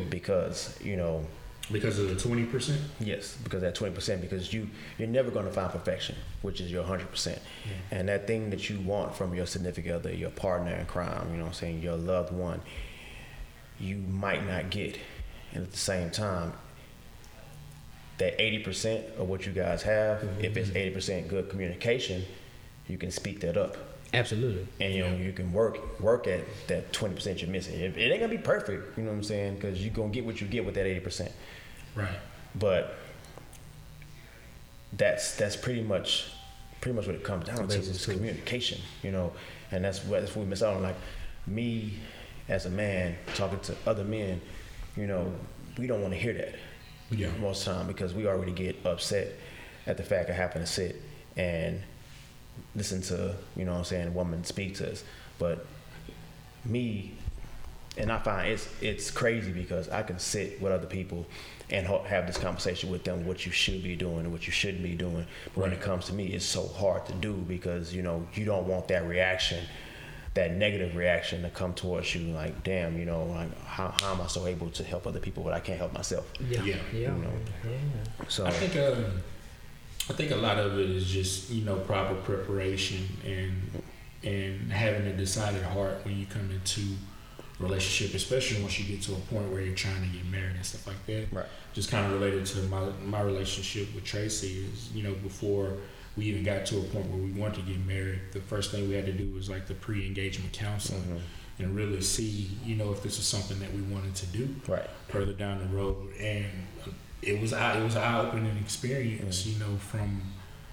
[0.09, 1.25] Because, you know,
[1.71, 2.79] because of the twenty percent.
[2.99, 6.71] Yes, because that twenty percent, because you you're never going to find perfection, which is
[6.71, 7.39] your hundred percent,
[7.91, 11.37] and that thing that you want from your significant other, your partner in crime, you
[11.37, 12.61] know, what I'm saying your loved one,
[13.79, 14.97] you might not get,
[15.53, 16.53] and at the same time,
[18.17, 20.43] that eighty percent of what you guys have, mm-hmm.
[20.43, 22.23] if it's eighty percent good communication,
[22.87, 23.77] you can speak that up.
[24.11, 24.67] Absolutely.
[24.79, 27.79] and you know you can work work at that twenty percent you're missing.
[27.79, 29.55] It, it ain't gonna be perfect, you know what I'm saying?
[29.55, 31.31] Because you're gonna get what you get with that eighty percent.
[31.99, 32.19] Right.
[32.55, 32.95] But
[34.93, 36.25] that's that's pretty much
[36.81, 39.31] pretty much what it comes down to is communication, you know,
[39.71, 40.83] and that's what that's what we miss out on.
[40.83, 40.95] Like
[41.45, 41.93] me
[42.47, 44.41] as a man talking to other men,
[44.95, 45.31] you know,
[45.77, 46.55] we don't want to hear that
[47.11, 47.29] Yeah.
[47.39, 49.27] most time because we already get upset
[49.85, 51.01] at the fact of having to sit
[51.37, 51.81] and
[52.75, 55.03] listen to, you know what I'm saying, a woman speak to us.
[55.37, 55.65] But
[56.65, 57.13] me,
[57.97, 61.25] and I find it's it's crazy because I can sit with other people
[61.71, 64.53] and ho- have this conversation with them what you should be doing and what you
[64.53, 65.25] shouldn't be doing.
[65.53, 68.45] But when it comes to me, it's so hard to do because you know you
[68.45, 69.63] don't want that reaction,
[70.33, 72.33] that negative reaction to come towards you.
[72.33, 75.43] Like, damn, you know, like how, how am I so able to help other people
[75.43, 76.31] but I can't help myself?
[76.39, 76.63] Yeah.
[76.63, 76.75] Yeah.
[76.93, 76.99] Yeah.
[76.99, 77.31] You know.
[77.65, 78.25] yeah.
[78.27, 79.05] So I think um,
[80.09, 83.83] I think a lot of it is just you know proper preparation and
[84.23, 86.95] and having a decided heart when you come into a
[87.59, 90.65] relationship, especially once you get to a point where you're trying to get married and
[90.65, 91.27] stuff like that.
[91.31, 91.45] Right.
[91.73, 95.73] Just kind of related to my my relationship with Tracy is you know before
[96.17, 98.89] we even got to a point where we wanted to get married, the first thing
[98.89, 101.63] we had to do was like the pre-engagement counseling Mm-hmm.
[101.63, 104.89] and really see you know if this was something that we wanted to do right.
[105.09, 106.45] further down the road, and
[107.21, 109.45] it was eye- it was an eye opening experience.
[109.45, 110.21] You know, from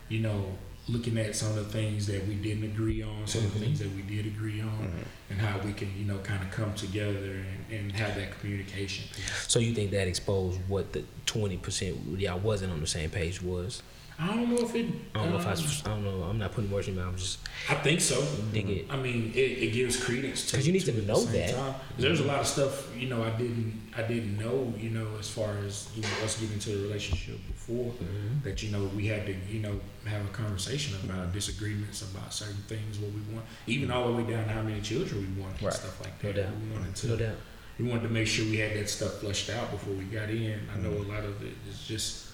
[0.09, 0.47] you know
[0.89, 3.81] looking at some of the things that we didn't agree on, some of the things
[3.81, 5.31] that we did agree on, mm-hmm.
[5.31, 9.09] and how we can you know kind of come together and, and have that communication.
[9.49, 13.43] So you think that exposed what the twenty percent y'all wasn't on the same page
[13.43, 13.83] was?
[14.19, 14.87] I don't know if it.
[15.15, 16.23] I don't know if I, um, was- I don't know.
[16.23, 17.13] I'm not putting words in your mouth.
[17.13, 17.39] I'm just
[17.69, 18.25] I think so.
[18.53, 18.87] dig it.
[18.89, 21.53] I mean, it, it gives credence to 'Cause you need to the know that.
[21.55, 25.07] 'Cause There's a lot of stuff you know I didn't I didn't know you know
[25.19, 28.43] as far as you know us getting into the relationship before Mm-hmm.
[28.45, 32.63] that you know we had to you know have a conversation about disagreements about certain
[32.69, 35.55] things what we want even all the way down to how many children we want
[35.55, 35.65] Right.
[35.65, 36.43] and stuff like No that.
[36.43, 36.53] doubt.
[36.63, 37.37] We wanted to No doubt.
[37.79, 40.61] we wanted to make sure we had that stuff flushed out before we got in.
[40.75, 41.11] I know Mm-hmm.
[41.11, 42.27] a lot of it is just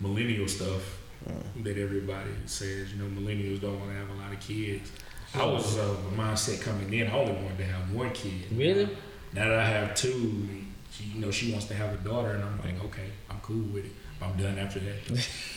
[0.00, 1.62] millennial stuff Mm-hmm.
[1.64, 2.92] that everybody says.
[2.92, 4.90] You know, millennials don't want to have a lot of kids.
[5.34, 7.06] I was of a mindset coming in.
[7.08, 8.46] I only wanted to have one kid.
[8.52, 8.88] Really?
[9.32, 10.48] Now that I have two,
[10.90, 13.62] she, you know, she wants to have a daughter, and I'm like, okay, I'm cool
[13.72, 13.92] with it.
[14.22, 15.06] I'm done after that.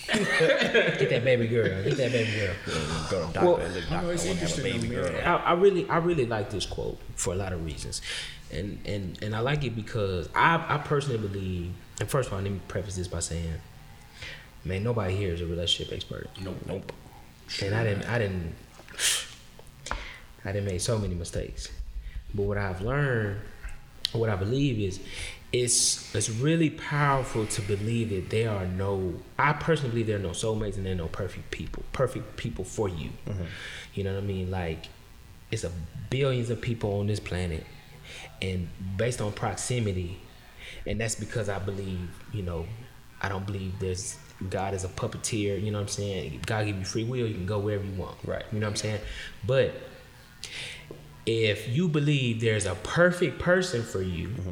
[1.00, 1.84] Get that baby girl.
[1.84, 2.56] Get that baby girl.
[3.10, 4.82] Go to doctor Well, and look, I doctor, know it's want to have a interesting,
[4.82, 5.22] baby girl.
[5.26, 8.02] I, I really, I really like this quote for a lot of reasons,
[8.52, 11.74] and and and I like it because I, I personally believe.
[12.00, 13.56] And first of all, let me preface this by saying,
[14.66, 16.58] man, nobody here is a relationship expert, Nope.
[16.66, 16.92] Nope.
[17.62, 18.56] and I didn't, I didn't,
[20.46, 21.70] I didn't make so many mistakes.
[22.34, 23.40] But what I've learned,
[24.12, 25.00] what I believe is,
[25.52, 29.14] it's it's really powerful to believe that there are no.
[29.38, 32.66] I personally believe there are no soulmates and there are no perfect people, perfect people
[32.66, 33.12] for you.
[33.28, 33.44] Mm-hmm.
[33.94, 34.50] You know what I mean?
[34.50, 34.88] Like,
[35.52, 35.72] it's a
[36.10, 37.66] billions of people on this planet,
[38.42, 40.18] and based on proximity,
[40.88, 42.66] and that's because I believe, you know,
[43.22, 44.18] I don't believe there's
[44.50, 45.62] God is a puppeteer.
[45.62, 46.42] You know what I'm saying?
[46.46, 47.28] God give you free will.
[47.28, 48.18] You can go wherever you want.
[48.26, 48.44] Right.
[48.52, 49.02] You know what I'm saying?
[49.46, 49.74] But
[51.26, 54.52] if you believe there's a perfect person for you, mm-hmm.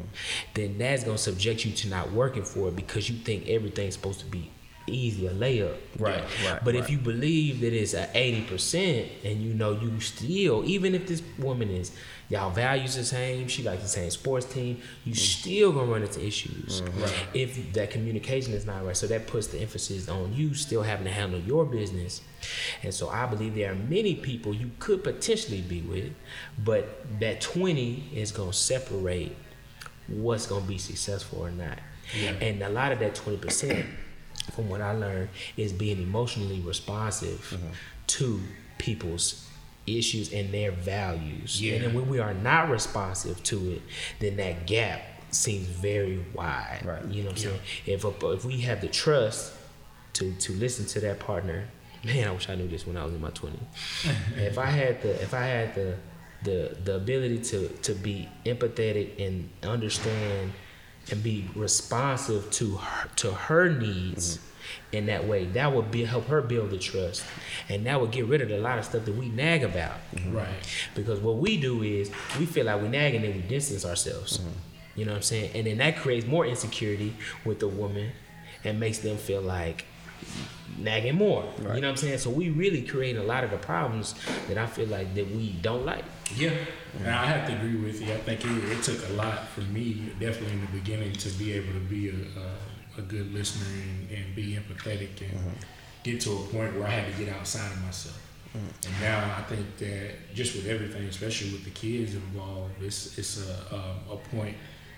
[0.54, 4.20] then that's gonna subject you to not working for it because you think everything's supposed
[4.20, 4.50] to be
[4.86, 5.76] easy, a layup.
[5.98, 10.00] Right, right, But if you believe that it's a eighty percent, and you know you
[10.00, 11.92] still, even if this woman is
[12.32, 15.16] y'all values the same, she likes the same sports team, you mm.
[15.16, 17.04] still gonna run into issues mm-hmm.
[17.34, 18.96] if that communication is not right.
[18.96, 22.22] So that puts the emphasis on you still having to handle your business.
[22.82, 26.12] And so I believe there are many people you could potentially be with,
[26.64, 29.36] but that twenty is gonna separate
[30.08, 31.78] what's gonna be successful or not.
[32.18, 32.30] Yeah.
[32.30, 33.86] And a lot of that twenty percent,
[34.54, 37.68] from what I learned, is being emotionally responsive mm-hmm.
[38.08, 38.40] to
[38.78, 39.48] people's
[39.86, 41.60] issues and their values.
[41.60, 41.74] Yeah.
[41.74, 43.82] And then when we are not responsive to it,
[44.20, 46.80] then that gap seems very wide.
[46.84, 47.04] Right.
[47.06, 47.50] You know what I'm Yeah.
[47.50, 47.60] saying?
[47.86, 49.52] If a, if we have the trust
[50.14, 51.68] to to listen to that partner,
[52.04, 53.58] man, I wish I knew this when I was in my 20s.
[54.36, 55.96] if I had the if I had the
[56.44, 60.52] the the ability to to be empathetic and understand
[61.10, 64.96] and be responsive to her to her needs mm-hmm.
[64.96, 67.24] in that way, that would be help her build the trust,
[67.68, 69.98] and that would get rid of a lot of stuff that we nag about.
[70.14, 70.36] Mm-hmm.
[70.36, 70.88] Right.
[70.94, 74.38] Because what we do is we feel like we nag and then we distance ourselves.
[74.38, 74.48] Mm-hmm.
[74.94, 75.50] You know what I'm saying?
[75.54, 78.12] And then that creates more insecurity with the woman
[78.62, 79.86] and makes them feel like
[80.78, 81.44] nagging more.
[81.58, 82.18] You know what I'm saying?
[82.18, 84.14] So we really create a lot of the problems
[84.48, 86.04] that I feel like that we don't like.
[86.36, 86.52] Yeah,
[86.98, 88.12] and I have to agree with you.
[88.12, 91.52] I think it, it took a lot for me, definitely in the beginning, to be
[91.52, 95.50] able to be a, uh, a good listener and, and be empathetic and Mm-hmm.
[96.02, 98.18] get to a point where I had to get outside of myself.
[98.56, 98.86] Mm.
[98.86, 103.48] And now I think that just with everything, especially with the kids involved, it's it's
[103.48, 104.56] a um, a point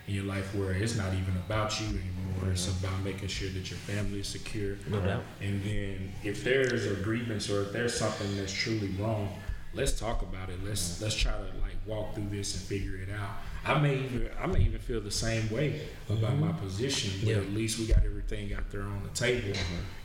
[0.08, 2.50] in your life where it's not even about you anymore.
[2.50, 2.84] It's Mm-hmm.
[2.86, 4.76] about making sure that your family is secure.
[4.90, 5.22] No doubt.
[5.40, 9.28] And then if there's a grievance or if there's something that's truly wrong,
[9.74, 10.56] let's talk about it.
[10.64, 13.30] Let's let's try to like walk through this and figure it out.
[13.66, 17.36] I may even I may even feel the same way about my position, but Yeah.
[17.36, 19.56] at least we got everything out there on the table,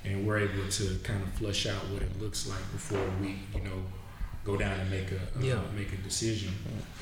[0.06, 3.62] and we're able to kind of flush out what it looks like before we you
[3.62, 3.84] know
[4.46, 5.62] go down and make a uh, Yeah.
[5.76, 6.54] make a decision.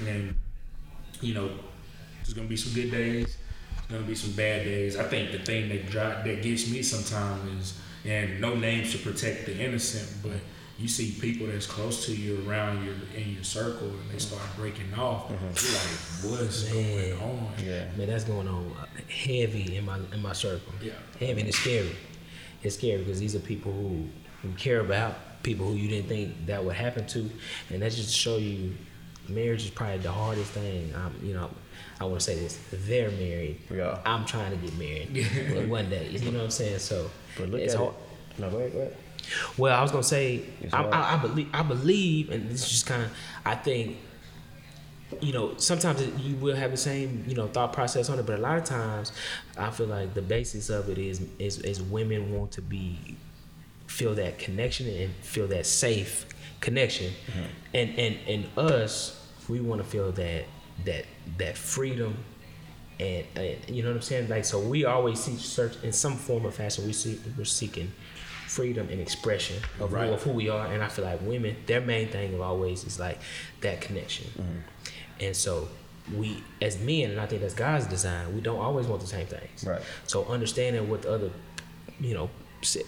[0.06, 0.36] And
[1.22, 1.50] you know,
[2.24, 3.38] there's gonna be some good days.
[3.76, 4.98] There's gonna be some bad days.
[4.98, 8.98] I think the thing that dri that gets me sometimes is, and no names to
[9.00, 10.40] protect the innocent, but
[10.78, 14.44] you see people that's close to you around your in your circle, and they start
[14.56, 15.30] breaking off.
[15.30, 17.10] You're like, what's Man.
[17.10, 17.48] going on?
[17.66, 17.86] Yeah.
[17.98, 18.72] Man, that's going on
[19.10, 20.74] heavy in my in my circle.
[20.82, 20.94] Yeah.
[21.20, 21.96] Heavy and it's scary.
[22.64, 24.08] It's scary because these are people who
[24.48, 27.30] you care about, people who you didn't think that would happen to,
[27.72, 28.74] and that just show you
[29.30, 30.94] marriage is probably the hardest thing.
[30.96, 31.50] Um, you know,
[32.00, 33.60] I want to say this: they're married.
[33.72, 34.00] Yeah.
[34.06, 36.10] I'm trying to get married one day.
[36.10, 36.80] You know what I'm saying?
[36.80, 37.94] So But look it's at hard.
[37.94, 38.40] it.
[38.40, 38.98] No, go ahead, go ahead.
[39.58, 40.84] Well, I was gonna say, I.
[40.84, 43.12] I, I believe, I believe, and this is just kind of,
[43.46, 43.98] I think,
[45.22, 48.26] you know, sometimes it- you will have the same, you know, thought process on it,
[48.26, 49.12] but a lot of times,
[49.58, 53.16] I feel like the basis of it is is, is women want to be
[53.88, 56.26] feel that connection and feel that safe
[56.60, 57.46] connection, mm-hmm.
[57.74, 60.46] and and and us, we want to feel that
[60.86, 61.06] that
[61.38, 62.16] that freedom
[63.00, 64.28] and, and you know what I'm saying?
[64.30, 66.86] Like so, we always seek search in some form or fashion.
[66.86, 67.92] We see we're seeking
[68.48, 70.08] freedom and expression of, Right.
[70.08, 70.66] who, of who we are.
[70.68, 73.20] And I feel like women, their main thing of always is like
[73.62, 74.28] that connection.
[74.32, 74.60] Mm-hmm.
[75.26, 75.68] And so
[76.16, 79.28] we, as men, and I think that's God's design, we don't always want the same
[79.28, 79.66] things.
[79.66, 79.82] Right.
[80.06, 81.30] So understanding what the other,
[82.00, 82.30] you know,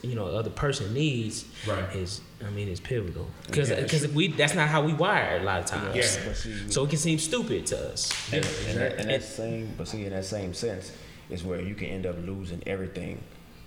[0.01, 1.95] you know, other person needs Right.
[1.95, 3.27] is, I mean, is pivotal.
[3.45, 5.95] Because Yeah, because we that's not how we wired a lot of times.
[5.95, 6.33] Yeah.
[6.33, 8.11] See, So it can seem stupid to us.
[8.33, 10.91] And, and, that, and that same, but see, in that same sense,
[11.29, 13.21] is where you can end up losing everything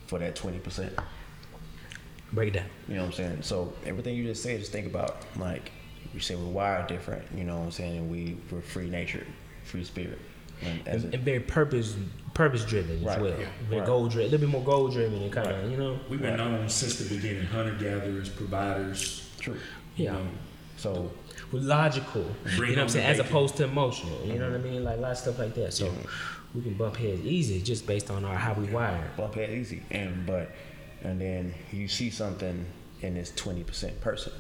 [0.09, 0.93] for that twenty percent.
[2.33, 2.67] Break it down.
[2.89, 3.43] You know what I'm saying?
[3.43, 5.71] So everything you just said, just think about like
[6.15, 7.25] you say we're wired different.
[7.37, 7.97] You know what I'm saying?
[7.99, 9.27] And we we're free nature,
[9.65, 10.19] free spirit.
[10.63, 11.97] And as and, and very purpose
[12.35, 13.39] purpose driven Right, as well.
[13.39, 13.87] yeah, Very right.
[13.87, 15.71] goal driven, a little bit more goal driven and kind of Right.
[15.71, 15.99] you know.
[16.09, 19.29] We've been known since the beginning, hunter gatherers, providers.
[19.39, 19.59] true.
[19.97, 20.13] Yeah.
[20.13, 20.27] know,
[20.77, 21.13] So
[21.53, 22.25] We're logical.
[22.57, 23.07] You know what I'm saying?
[23.07, 23.31] As bacon.
[23.31, 24.25] opposed to emotional.
[24.25, 24.71] You know what I mm-hmm.
[24.73, 24.85] mean?
[24.85, 25.75] Like a lot of stuff like that.
[25.75, 25.93] So
[26.55, 29.11] we can bump heads easy just based on our how we wire.
[29.17, 30.51] bump head easy, and but
[31.03, 32.65] and then you see something
[33.01, 34.33] in this twenty percent person.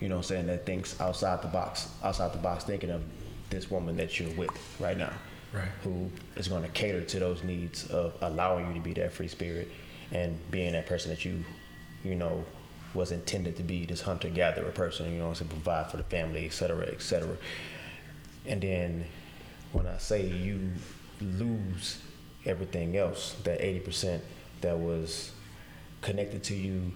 [0.00, 0.46] You know what I'm saying?
[0.46, 3.02] That thinks outside the box, outside the box, thinking of
[3.50, 4.50] this woman that you're with
[4.80, 5.12] right now.
[5.52, 5.68] Right.
[5.84, 9.28] who is going to cater to those needs of allowing you to be that free
[9.28, 9.70] spirit
[10.10, 11.44] and being that person that you,
[12.02, 12.44] you know,
[12.92, 16.44] was intended to be this hunter gatherer person, you know, to provide for the family,
[16.44, 17.36] et cetera, et cetera.
[18.46, 19.04] And then
[19.72, 20.72] when I say you
[21.20, 22.00] lose
[22.44, 24.20] everything else, that 80%
[24.60, 25.30] that was
[26.04, 26.92] connected to you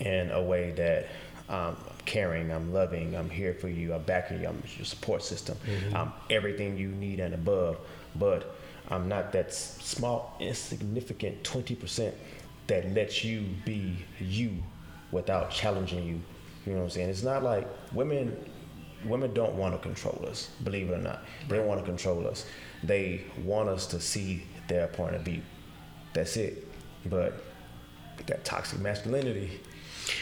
[0.00, 1.06] in a way that
[1.48, 5.22] um, I'm caring, I'm loving, I'm here for you, I'm backing you, I'm your support
[5.22, 5.56] system,
[5.94, 7.78] I'm everything you need and above.
[8.16, 8.54] But
[8.88, 12.12] I'm not that s- small, insignificant 20%
[12.66, 14.56] that lets you be you
[15.12, 16.20] without challenging you.
[16.66, 17.08] You know what I'm saying?
[17.10, 18.36] It's not like women
[19.04, 21.22] women don't want to control us, believe it or not.
[21.48, 22.46] They don't want to control us.
[22.82, 25.40] They want us to see their point of view.
[26.14, 26.66] That's it.
[27.06, 27.44] But
[28.26, 29.60] that toxic masculinity,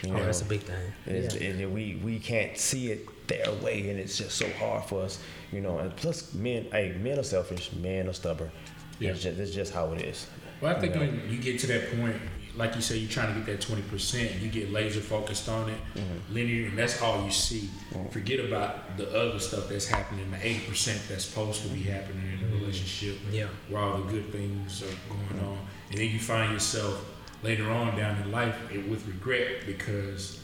[0.02, 0.76] you Oh, know, that's a big thing.
[1.06, 1.48] is- Yeah.
[1.48, 5.18] and we we can't see it their way, and it's just so hard for us,
[5.52, 5.78] you know.
[5.78, 8.50] And plus, men, hey, men are selfish, men are stubborn.
[8.98, 9.10] Yeah.
[9.10, 10.26] It's just, it's just how it is.
[10.60, 11.06] Well, I think You know?
[11.06, 12.16] when you get to that point,
[12.56, 14.30] like you say, you're trying to get that twenty percent.
[14.40, 16.34] You get laser focused on it, Mm-hmm.
[16.34, 17.68] linear, and that's all you see.
[18.10, 22.22] Forget about the other stuff that's happening, the eighty percent that's supposed to be happening
[22.32, 22.50] in Mm-hmm.
[22.52, 23.48] the relationship, Yeah.
[23.68, 25.58] where all the good things are going on,
[25.90, 27.04] and then you find yourself
[27.42, 30.40] later on down in life eh, with regret because.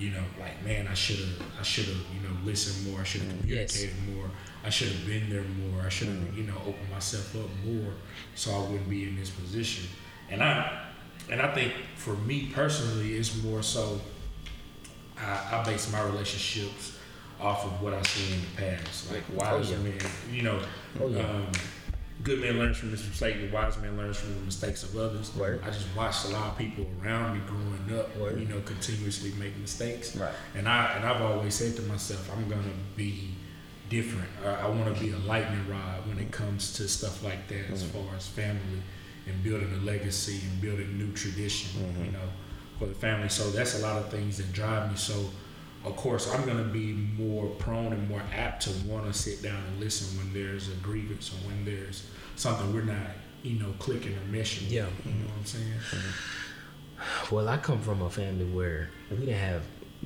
[0.00, 3.00] You know, like man, I should have, I should have, you know, listened more.
[3.00, 3.44] I should have.
[3.44, 3.72] Yes.
[3.80, 4.30] communicated more.
[4.64, 5.82] I should have been there more.
[5.84, 7.94] I should have, you know, opened myself up more,
[8.36, 9.88] so I wouldn't be in this position.
[10.30, 10.84] And I,
[11.32, 14.00] and I think for me personally, it's more so.
[15.18, 16.96] I, I base my relationships
[17.40, 19.76] off of what I see in the past, like why Oh, yeah.
[19.78, 19.98] men.
[20.30, 20.60] You know,
[21.02, 21.22] Oh, yeah.
[21.28, 21.50] um,
[22.22, 25.34] good man learns from his mistakes, The wise man learns from the mistakes of others.
[25.36, 25.60] Word.
[25.64, 28.40] I just watched a lot of people around me growing up, Word.
[28.40, 30.16] you know, continuously make mistakes.
[30.16, 30.32] Right.
[30.54, 32.62] And I and I've always said to myself, I'm gonna
[32.96, 33.30] be
[33.88, 34.28] different.
[34.44, 37.70] I, I want to be a lightning rod when it comes to stuff like that,
[37.72, 38.82] as far as family
[39.26, 42.04] and building a legacy and building new tradition, Mm-hmm.
[42.06, 42.28] you know,
[42.78, 43.28] for the family.
[43.28, 44.96] So that's a lot of things that drive me.
[44.96, 45.14] So
[45.84, 49.62] of course I'm gonna be more prone and more apt to want to sit down
[49.68, 53.10] and listen when there's a grievance or when there's something we're not,
[53.42, 54.70] you know, clicking or meshing.
[54.70, 54.86] Yeah.
[55.04, 55.64] you know what I'm saying.
[55.90, 57.34] Mm-hmm.
[57.34, 59.62] Well, I come from a family where we didn't have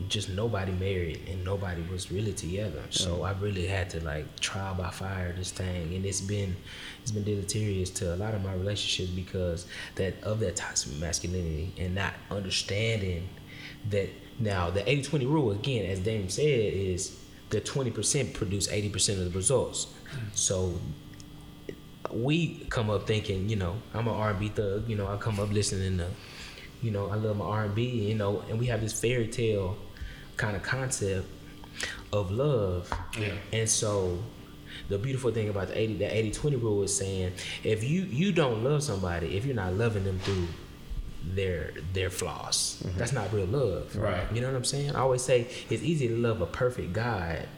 [0.09, 2.83] just nobody married and nobody was really together.
[2.91, 3.25] So mm-hmm.
[3.25, 6.57] I really had to like trial by fire this thing, and it's been
[7.03, 9.66] it's been deleterious to a lot of my relationships because
[9.97, 13.29] that of that toxic masculinity and not understanding
[13.91, 14.09] that
[14.39, 17.18] now the 80-20 rule again, as Dame said, is
[17.53, 19.87] the twenty percent produce eighty percent of the results.
[20.35, 20.74] So
[22.11, 24.89] we come up thinking, you know, I'm an R&B thug.
[24.89, 26.09] You know, I come up listening to,
[26.83, 27.83] you know, I love my R&B.
[27.83, 29.76] You know, and we have this fairy tale
[30.37, 31.26] kind of concept
[32.12, 32.93] of love.
[33.18, 33.35] Yeah.
[33.53, 34.18] And so
[34.89, 38.64] the beautiful thing about the 80 the 80-20 rule is saying if you you don't
[38.64, 40.49] love somebody if you're not loving them through
[41.25, 42.83] their their flaws.
[42.85, 42.99] Mm-hmm.
[42.99, 43.97] That's not real love.
[43.97, 44.25] Right.
[44.33, 44.95] you know what i'm saying?
[44.97, 47.49] I always say it's easy to love a perfect god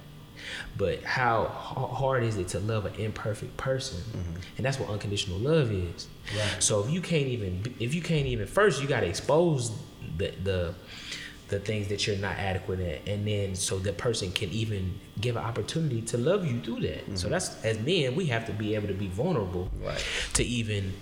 [0.76, 3.98] but how h- hard is it to love an imperfect person?
[4.00, 4.40] Mm-hmm.
[4.56, 6.08] And that's what unconditional love is.
[6.36, 6.62] Right.
[6.62, 9.70] so if you can't even if you can't even first you got to expose
[10.18, 10.74] the the
[11.48, 15.36] the things that you're not adequate at and then so the person can even give
[15.36, 17.04] an opportunity to love you through that.
[17.06, 17.30] So mm-hmm.
[17.30, 20.02] that's as men we have to be able to be vulnerable Right.
[20.34, 20.94] to even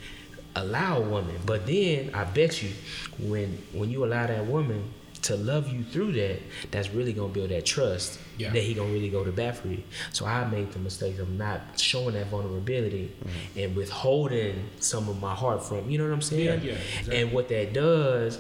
[0.57, 2.70] allow a woman but then i bet you
[3.18, 4.82] when when you allow that woman
[5.22, 6.38] to love you through that
[6.72, 8.50] that's really gonna build that trust Yeah.
[8.53, 9.82] that he gonna really go to bat for you
[10.12, 13.12] so i made the mistake of not showing that vulnerability
[13.57, 17.16] and withholding some of my heart from you know what i'm saying Yeah, yeah, exactly.
[17.22, 18.38] and what that does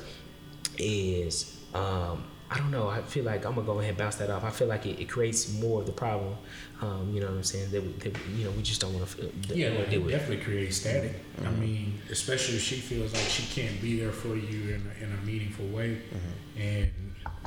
[0.78, 2.88] is um, I don't know.
[2.88, 4.44] I feel like I'm gonna go ahead and bounce that off.
[4.44, 6.36] I feel like it, it creates more of the problem.
[6.82, 7.70] Um, you know what I'm saying?
[7.70, 10.44] That, we, that we- you know we just don't want to Yeah, deal it definitely
[10.44, 11.14] creates static.
[11.38, 11.60] I Mm-hmm.
[11.60, 15.12] mean, especially if she feels like she can't be there for you in a, in
[15.12, 16.60] a meaningful way, Mm-hmm.
[16.60, 16.90] and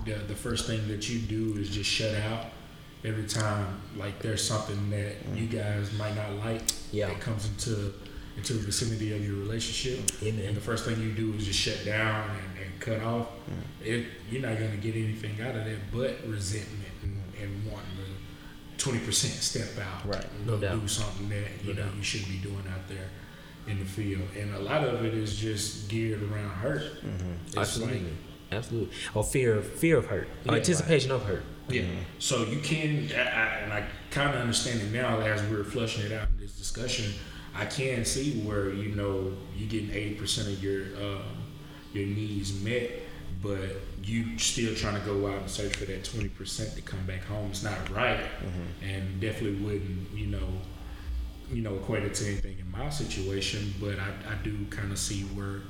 [0.05, 2.45] the the first thing that you do is just shut out
[3.03, 3.67] every time
[3.97, 6.61] like there's something that you guys might not like
[6.91, 7.07] Yeah.
[7.07, 7.93] that comes into
[8.37, 10.39] into the vicinity of your relationship, man.
[10.45, 13.27] and the first thing you do is just shut down and, and cut off.
[13.49, 13.87] Mm.
[13.87, 17.94] It, you're not gonna get anything out of that but resentment and, and wanting to
[18.85, 20.23] twenty percent step out, Right.
[20.23, 21.95] and No go do something that you No know doubt.
[21.97, 23.09] you should be doing out there
[23.67, 24.21] in the field.
[24.37, 26.83] And a lot of it is just geared around hurt.
[27.47, 28.11] It's Absolutely, like
[28.51, 28.95] absolutely.
[29.15, 30.53] Or fear of fear of hurt, Yeah.
[30.53, 31.43] anticipation of hurt.
[31.67, 31.81] yeah.
[32.19, 36.05] So you can, I, I, and I kind of understand it now as we're flushing
[36.05, 37.11] it out in this discussion.
[37.55, 41.23] I can see where you know you're getting eighty percent of your um,
[41.93, 42.91] your needs met,
[43.41, 43.61] but
[44.05, 47.23] you still trying to go out and search for that twenty percent to come back
[47.23, 47.49] home.
[47.49, 48.87] It's not right, mm-hmm.
[48.87, 50.47] and definitely wouldn't you know
[51.51, 53.73] you know equate it to anything in my situation.
[53.79, 55.61] But I, I do kind of see where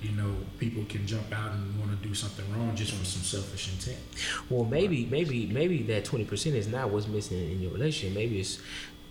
[0.00, 3.22] you know people can jump out and want to do something wrong just for some
[3.22, 4.04] selfish intent.
[4.48, 8.14] Well, maybe, maybe, maybe that twenty percent is not what's missing in your relationship.
[8.14, 8.60] Maybe it's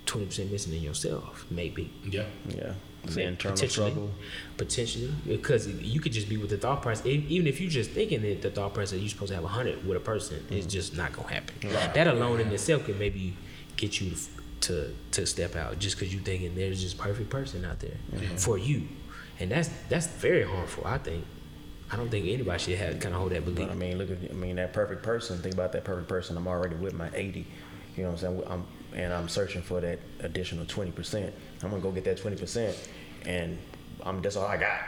[0.05, 1.45] twenty percent missing in yourself.
[1.51, 1.91] Maybe.
[2.09, 2.25] Yeah.
[2.47, 2.73] Yeah.
[3.03, 3.91] The Maybe, internal potentially.
[3.91, 4.11] struggle.
[4.57, 7.05] Potentially, because you could just be with the thought process.
[7.05, 9.85] Even if you're just thinking that the thought process that you're supposed to have hundred
[9.87, 10.69] with a person, it's mm-hmm.
[10.69, 11.55] just not gonna happen.
[11.69, 11.93] Right.
[11.93, 13.35] That alone in itself could maybe
[13.75, 14.17] get you to
[14.61, 18.35] to, to step out just because you're thinking there's this perfect person out there mm-hmm.
[18.37, 18.87] for you,
[19.39, 20.85] and that's that's very harmful.
[20.85, 21.25] I think.
[21.93, 23.67] I don't think anybody should have kind of hold that belief.
[23.67, 25.39] But I mean, look at I mean that perfect person.
[25.39, 26.37] Think about that perfect person.
[26.37, 27.45] I'm already with my 80.
[27.97, 28.43] You know what I'm saying?
[28.47, 31.33] I'm and I'm searching for that additional 20 percent.
[31.63, 32.77] I'm gonna go get that 20 percent,
[33.25, 33.57] and
[34.03, 34.79] I'm that's all I got.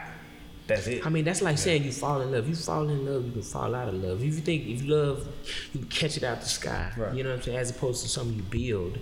[0.65, 1.05] That's it.
[1.05, 2.47] I mean, that's like saying you fall in love.
[2.47, 4.19] You fall in love, you can fall out of love.
[4.19, 5.27] If you think if you love,
[5.73, 6.89] you can catch it out the sky.
[6.95, 7.13] Right.
[7.13, 7.57] You know what I'm saying?
[7.57, 8.97] As opposed to something you build.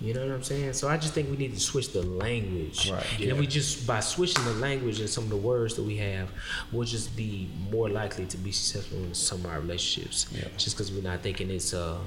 [0.00, 0.74] You know what I'm saying?
[0.74, 2.90] So I just think we need to switch the language.
[2.90, 3.04] Right.
[3.20, 6.30] And we just by switching the language and some of the words that we have,
[6.70, 10.28] we'll just be more likely to be successful in some of our relationships.
[10.32, 10.44] Yeah.
[10.56, 11.98] Just because we're not thinking it's uh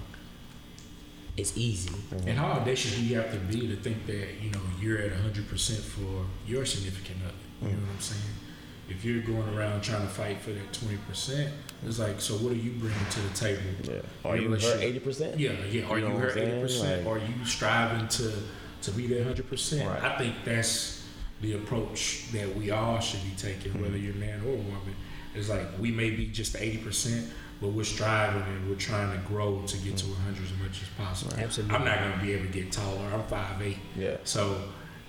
[1.38, 1.92] it's easy.
[2.28, 5.14] And how audacious do you have to be to think that you know you're at
[5.14, 7.34] hundred percent for your significant other?
[7.70, 8.22] You know what I'm saying?
[8.90, 11.52] If you're going around trying to fight for that twenty percent,
[11.86, 13.62] it's like, so what are you bringing to the table?
[13.84, 13.94] yeah.
[13.94, 15.40] in Are a you her 80 percent?
[15.40, 15.86] Yeah, yeah.
[15.88, 17.06] Are You you, know what her eighty percent?
[17.06, 18.32] Like- Are you striving to
[18.84, 19.88] to be that hundred percent?
[19.88, 20.04] Right.
[20.04, 21.04] I think that's
[21.42, 24.06] the approach that we all should be taking, whether Mm-hmm.
[24.06, 24.96] you're man or woman.
[25.36, 27.26] It's like we may be just eighty percent,
[27.64, 30.90] but we're striving and we're trying to grow to get to hundred as much as
[30.98, 31.34] possible.
[31.38, 31.74] Absolutely.
[31.76, 33.10] I'm not gonna be able to get taller.
[33.14, 33.78] I'm five eight.
[33.98, 34.18] Yeah.
[34.26, 34.62] So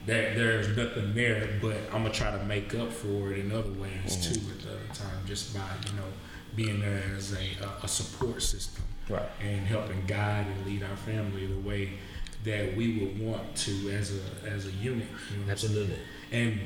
[0.07, 3.73] there, there's nothing there, but I'm gonna try to make up for it in other
[3.73, 4.35] ways Mm-hmm.
[4.35, 4.41] too.
[4.53, 6.07] At the other time, just by you know
[6.55, 9.29] being there as a, a, a support system Right.
[9.43, 11.95] and helping guide and lead our family the way
[12.45, 15.09] that we would want to as a as a unit.
[15.33, 15.73] You know what I'm saying?
[15.89, 15.99] Absolutely.
[16.31, 16.61] And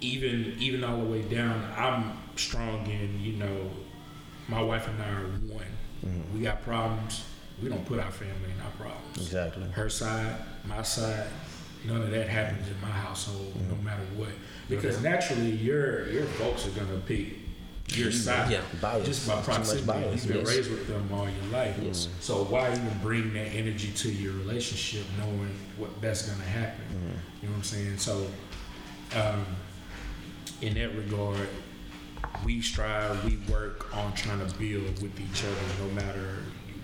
[0.00, 3.70] even even all the way down, I'm strong in you know,
[4.48, 5.64] my wife and I are one.
[6.04, 6.36] Mm-hmm.
[6.36, 7.24] We got problems.
[7.62, 9.16] We don't put our family in our problems.
[9.18, 9.64] Exactly.
[9.70, 10.34] Her side,
[10.64, 11.28] my side,
[11.84, 13.84] none of that happens in my household, no Mm-hmm.
[13.84, 14.30] matter what.
[14.68, 17.34] Because naturally, your your folks are gonna pick
[17.88, 18.50] your side.
[18.50, 18.62] Yeah.
[18.80, 19.06] Bias.
[19.06, 20.24] Just by proximity, bias.
[20.24, 20.56] you've been Yes.
[20.56, 21.76] raised with them all your life.
[21.82, 22.08] Yes.
[22.20, 26.84] So why even bring that energy to your relationship, knowing what that's gonna happen?
[27.42, 27.98] You know what I'm saying?
[27.98, 28.26] So,
[29.14, 29.44] um,
[30.62, 31.48] in that regard,
[32.44, 36.38] we strive, we work on trying to build with each other, no matter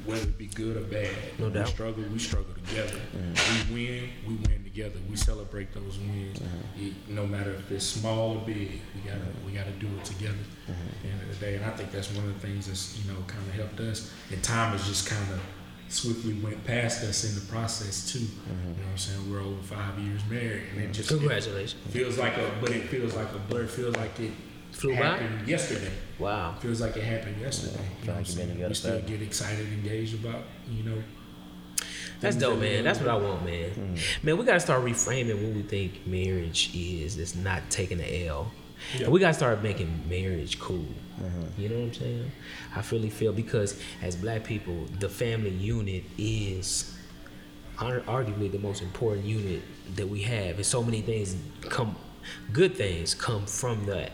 [0.05, 1.15] whether it be good or bad.
[1.39, 1.67] No doubt.
[1.67, 2.99] we struggle, we struggle together.
[3.15, 3.75] Mm-hmm.
[3.75, 4.99] We win, we win together.
[5.09, 6.83] We celebrate those wins, mm-hmm.
[6.83, 8.81] You- no matter if it's small or big.
[8.95, 9.47] We gotta mm-hmm.
[9.47, 10.35] we gotta do it together.
[10.69, 12.99] At the end of the day, and I think that's one of the things that's
[12.99, 14.11] you know kind of helped us.
[14.31, 15.41] And time has just kind of
[15.89, 18.19] swiftly went past us in the process too.
[18.21, 19.31] You know what I'm saying?
[19.31, 21.75] We're over five years married, and it just Congratulations.
[21.87, 23.63] it feels like a, but it feels like a blur.
[23.63, 24.33] It feels like it
[24.79, 25.03] Flew by?
[25.03, 25.91] happened yesterday.
[26.21, 26.55] Wow.
[26.61, 27.75] Feels like it happened yesterday.
[27.75, 28.69] Yeah, you know feel what I'm like you've been saying?
[28.69, 31.03] We still get excited, engaged about you know.
[32.21, 32.85] That's dope, that we man.
[32.85, 33.97] That's what I want, man.
[34.23, 37.19] Man, we gotta start reframing what we think marriage is.
[37.19, 38.53] It's not taking the L.
[38.95, 39.05] Yeah.
[39.05, 40.87] And we gotta start making marriage cool.
[41.57, 42.31] You know what I'm saying?
[42.77, 46.97] I really feel because as black people, the family unit is
[47.77, 49.63] arguably the most important unit
[49.97, 50.57] that we have.
[50.57, 51.97] And so many things come,
[52.53, 54.13] good things come from that.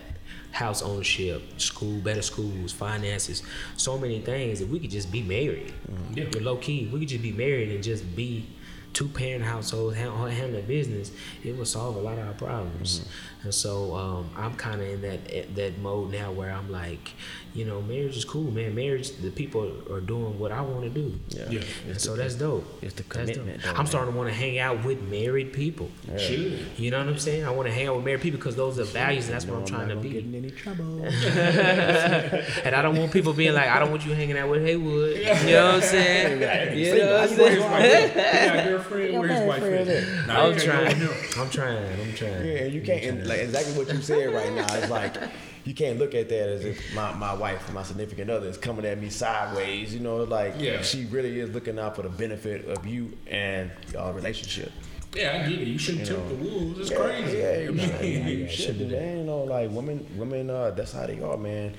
[0.53, 3.43] House ownership, school, better schools, finances,
[3.77, 5.73] so many things that we could just be married.
[5.91, 6.17] Mm.
[6.17, 6.25] Yeah.
[6.33, 6.89] We're low key.
[6.93, 8.47] We could just be married and just be
[8.95, 11.11] two parent households, handle, handle business.
[11.43, 13.05] It would solve a lot of our problems.
[13.43, 17.11] And so um, I'm kind of in that that mode now where I'm like,
[17.53, 18.75] you know, marriage is cool, man.
[18.75, 21.19] Marriage, the people are doing what I want to do.
[21.29, 21.51] Yeah.
[21.51, 21.61] Yeah.
[21.87, 22.65] And so that's dope.
[22.83, 23.87] it's the That's commitment, though, I'm man.
[23.87, 25.91] starting to want to hang out with married people.
[26.17, 26.67] Should.
[26.79, 27.45] You know what I'm saying?
[27.45, 29.59] I want to hang out with married people because those are values, and that's what
[29.59, 30.21] I'm trying to not gonna be.
[30.21, 31.05] Get in any trouble.
[32.65, 35.17] And I don't want people being like, I don't want you hanging out with Haywood.
[35.17, 36.75] You know what I'm saying?
[36.75, 38.84] You know what I'm saying?
[38.91, 39.09] Wife at?
[39.09, 39.19] He got a girlfriend.
[39.19, 40.27] Where his got wife girlfriend at?
[40.27, 41.45] Nah, I'm you can't go trying.
[41.45, 42.01] I'm trying.
[42.01, 42.47] I'm trying.
[42.47, 44.75] Yeah, and you can't and like exactly what you said right now.
[44.75, 45.17] It's like
[45.65, 48.85] you can't look at that as if my, my wife, my significant other, is coming
[48.85, 49.95] at me sideways.
[49.95, 50.83] You know, like Yeah.
[50.83, 54.71] she really is looking out for the benefit of you and y'all relationship.
[55.15, 55.69] Yeah, I get it.
[55.69, 56.37] You shouldn't You tilt know.
[56.37, 56.81] the wolves.
[56.81, 57.39] It's Yeah, crazy.
[57.39, 59.17] Yeah, I you, mean, should, you yeah, should shouldn't do do that.
[59.17, 61.75] You know, like women, women, uh, that's how they are, man.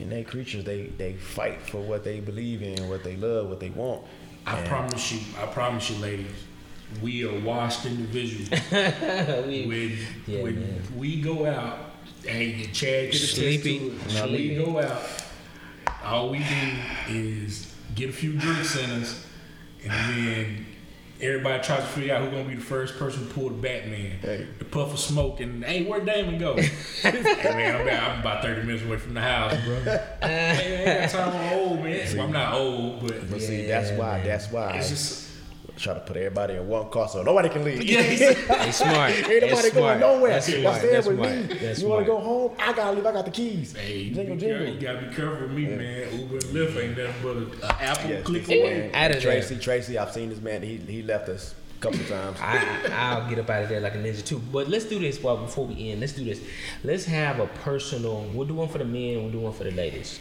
[0.00, 3.60] And they creatures, they they fight for what they believe in, what they love, what
[3.60, 4.02] they want.
[4.46, 6.26] I And- promise you, I promise you, ladies,
[7.02, 8.48] we are washed individuals.
[9.46, 10.82] We- when Yeah, when man.
[10.96, 11.90] we go out,
[12.24, 13.78] hey, Chad could attest Sleepy.
[13.90, 15.02] When we go out,
[16.04, 19.24] all we do is get a few drinks in us,
[19.82, 20.65] and then
[21.20, 24.18] everybody tries to figure out who's gonna be the first person to pull the Batman,
[24.22, 24.46] Hey.
[24.58, 26.56] the puff of smoke, and hey, where'd Damon go?
[26.56, 26.70] hey,
[27.04, 29.74] man, I'm about, I'm about 30 minutes away from the house, bro.
[29.84, 31.34] hey, I ain't got time.
[31.36, 32.16] I'm old, man.
[32.16, 34.18] Well, I'm not old, but But see, that's why.
[34.18, 34.26] man.
[34.26, 34.70] That's why.
[34.76, 35.25] it's just.
[35.76, 37.78] Try to put everybody in one car so nobody can leave.
[37.86, 39.12] They smart.
[39.12, 39.72] Ain't nobody smart.
[39.72, 40.32] going nowhere.
[40.32, 40.76] That's Y'all smart.
[40.78, 41.32] staying That's with smart.
[41.36, 41.42] me.
[41.58, 42.52] That's you want to go home?
[42.58, 43.06] I gotta leave.
[43.06, 43.74] I got the keys.
[43.76, 44.66] Hey, you, jingle, be jingle.
[44.68, 46.18] you gotta be careful with me, man.
[46.20, 47.36] Uber and Lyft ain't nothing but
[47.70, 48.62] an apple Yes, click away.
[48.90, 49.32] man, Out of there.
[49.32, 50.62] Tracy, Tracy, I've seen this man.
[50.62, 52.38] He he left us a couple times.
[52.40, 54.38] I, I'll get up out of there like a ninja too.
[54.50, 56.00] But let's do this while before we end.
[56.00, 56.40] Let's do this.
[56.84, 58.22] Let's have a personal.
[58.32, 59.22] We'll do one for the men.
[59.22, 60.20] We'll do one for the ladies.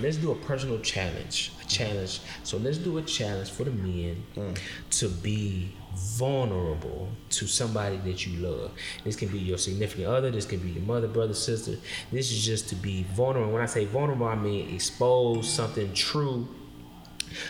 [0.00, 1.52] Let's do a personal challenge.
[1.62, 2.20] A challenge.
[2.42, 4.58] So let's do a challenge for the men mm.
[4.98, 8.70] to be vulnerable to somebody that you love.
[9.04, 10.30] This can be your significant other.
[10.30, 11.76] This can be your mother, brother, sister.
[12.12, 13.52] This is just to be vulnerable.
[13.52, 16.48] When I say vulnerable, I mean expose something true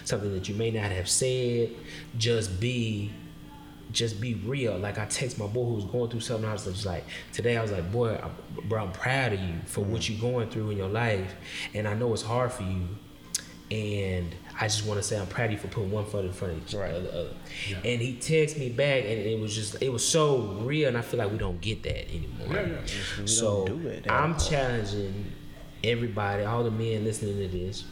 [0.05, 1.71] something that you may not have said.
[2.17, 3.13] Just be,
[3.93, 4.77] just be real.
[4.79, 6.49] Like I text my boy who was going through something.
[6.49, 8.33] I was just like, today I was like, boy, I'm,
[8.69, 11.35] bro, I'm proud of you for what you're going through in your life,
[11.75, 12.89] and I know it's hard for you.
[13.69, 16.33] And I just want to say I'm proud of you for putting one foot in
[16.33, 16.95] front of each Right.
[16.95, 17.09] other.
[17.09, 17.31] other.
[17.69, 17.79] Yeah.
[17.85, 21.01] And he texted me back, and it was just, it was so real, and I
[21.03, 22.47] feel like we don't get that anymore.
[22.49, 22.67] Yeah,
[23.19, 23.25] yeah.
[23.27, 23.67] So
[24.09, 24.39] I'm all.
[24.39, 25.33] challenging
[25.83, 27.85] everybody, all the men listening to this,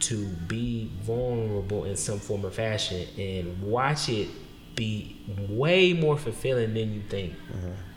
[0.00, 4.28] to be vulnerable in some form or fashion and watch it
[4.76, 5.16] be
[5.48, 7.34] way more fulfilling than you think.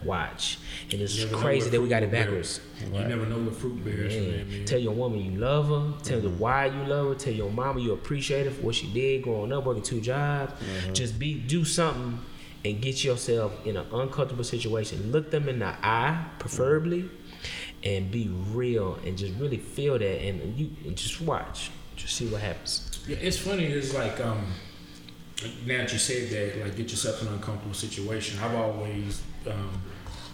[0.04, 0.58] Watch.
[0.92, 2.62] And it's You never know crazy that we got it backwards.
[2.82, 4.22] You never know the fruit bears Yeah.
[4.46, 4.66] man.
[4.66, 6.02] Tell your woman you love her.
[6.04, 7.16] Tell the why you love her.
[7.16, 10.54] Tell your mama you appreciate her for what she did growing up, working two jobs.
[10.94, 12.20] Just be do something
[12.66, 15.12] and get yourself in an uncomfortable situation.
[15.12, 17.10] Look them in the eye, preferably,
[17.84, 21.72] and be real and just really feel that and you and just watch.
[21.98, 23.00] Just see what happens.
[23.06, 23.66] Yeah, it's funny.
[23.66, 24.46] It's like um,
[25.66, 28.40] now that you said that, like get yourself in an uncomfortable situation.
[28.40, 29.82] I've always um,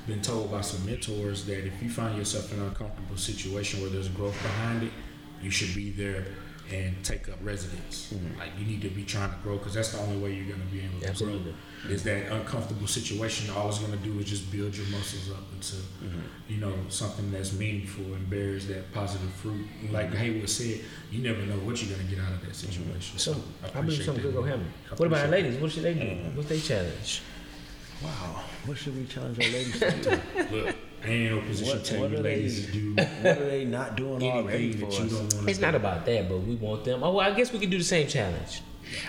[0.07, 3.89] been told by some mentors that if you find yourself in an uncomfortable situation where
[3.89, 4.91] there's growth behind it,
[5.41, 6.25] you should be there
[6.73, 8.11] and take up residence.
[8.13, 8.39] Mm-hmm.
[8.39, 10.59] Like you need to be trying to grow because that's the only way you're going
[10.67, 11.53] to be able to Absolutely.
[11.83, 11.91] grow.
[11.91, 13.53] Is that uncomfortable situation?
[13.55, 16.19] All it's going to do is just build your muscles up into, Mm-hmm.
[16.47, 19.65] you know, something that's meaningful and bears that positive fruit.
[19.91, 20.17] Like Mm-hmm.
[20.17, 23.17] Haywood said, you never know what you're going to get out of that situation.
[23.19, 24.73] So I believe appreciate something good gonna happen.
[24.97, 25.57] What about our ladies?
[25.61, 26.15] What should they do?
[26.35, 27.21] What's their challenge?
[28.03, 28.43] Wow.
[28.65, 30.51] What should we challenge our ladies to do?
[30.65, 32.71] Look, I ain't in no position What- to tell what you are they- ladies to
[32.71, 35.75] do what are they not doing already for that you don't want to It's not
[35.75, 37.03] about that, but we want them.
[37.03, 38.61] Oh, well, I guess we could do the same challenge.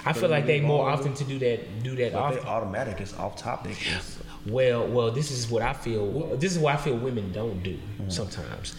[0.05, 1.83] I feel like they more often to do that.
[1.83, 2.49] Do that But they often.
[2.49, 3.01] automatic.
[3.01, 3.77] It's off topic.
[3.95, 6.37] It's, Well, well, this is what I feel.
[6.37, 8.11] This is what I feel women don't do Mm.
[8.13, 8.75] sometimes.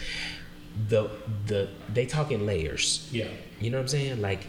[0.89, 1.09] The
[1.45, 3.07] the they talk in layers.
[3.11, 3.27] Yeah.
[3.59, 4.21] You know what I'm saying?
[4.21, 4.47] Like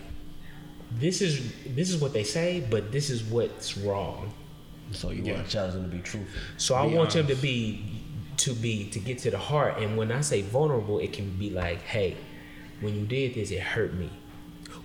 [0.92, 4.32] this is this is what they say, but this is what's wrong.
[4.92, 5.34] so you Yeah.
[5.34, 6.40] want to challenge them to be truthful.
[6.56, 7.82] So I Be want them to be
[8.38, 9.78] to be to get to the heart.
[9.78, 12.16] And when I say vulnerable, it can be like, hey,
[12.80, 14.10] when you did this, it hurt me.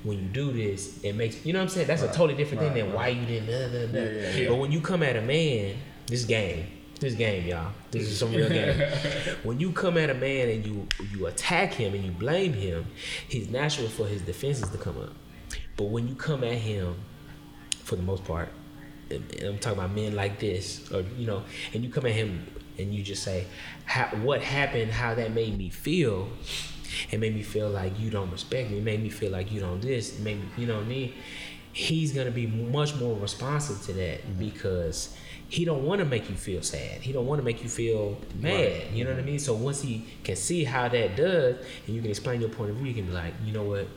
[0.03, 1.87] When you do this, it makes you know what I'm saying.
[1.87, 3.45] That's a totally different thing than why you didn't.
[3.45, 4.01] Blah, blah, blah.
[4.01, 4.49] Yeah, yeah, yeah.
[4.49, 5.75] But when you come at a man,
[6.07, 6.67] this game,
[6.99, 8.79] this game, y'all, this is some real game.
[9.43, 12.85] when you come at a man and you you attack him and you blame him,
[13.29, 15.13] he's natural for his defenses to come up.
[15.77, 16.95] But when you come at him,
[17.83, 18.49] for the most part,
[19.11, 21.43] I'm talking about men like this, or you know,
[21.73, 22.45] and you come at him
[22.77, 23.45] and you just say,
[23.85, 24.91] how, "What happened?
[24.91, 26.29] How that made me feel?"
[27.09, 28.77] It made me feel like you don't respect me.
[28.77, 30.19] It made me feel like you don't this.
[30.19, 31.13] It made me, you know what I mean?
[31.71, 34.39] He's gonna be much more responsive to that mm-hmm.
[34.39, 35.15] because
[35.49, 37.01] he don't want to make you feel sad.
[37.01, 38.91] He don't want to make you feel mad.
[38.91, 39.31] You know what I mm-hmm.
[39.31, 39.39] mean?
[39.39, 42.77] So once he can see how that does, and you can explain your point of
[42.77, 43.87] view, you can be like, you know what?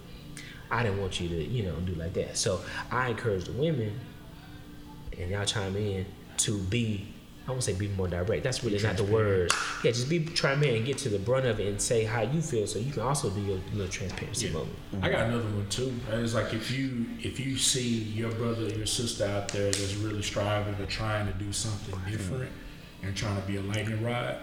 [0.70, 2.36] I didn't want you to, you know, do like that.
[2.36, 2.60] So
[2.90, 3.98] I encourage the women,
[5.18, 6.04] and y'all chime in,
[6.38, 7.08] to be,
[7.46, 8.42] I won't say be more direct.
[8.42, 9.52] That's really not the word.
[9.84, 12.22] Yeah, just be chime in and get to the brunt of it and say how
[12.22, 14.52] you feel, so you can also do your little transparency Yeah.
[14.54, 14.76] moment.
[14.92, 15.04] Mm-hmm.
[15.04, 15.94] I got another one too.
[16.10, 19.94] It's like if you if you see your brother or your sister out there that's
[19.94, 23.06] really striving or trying to do something different mm-hmm.
[23.06, 24.36] and trying to be a lightning rod,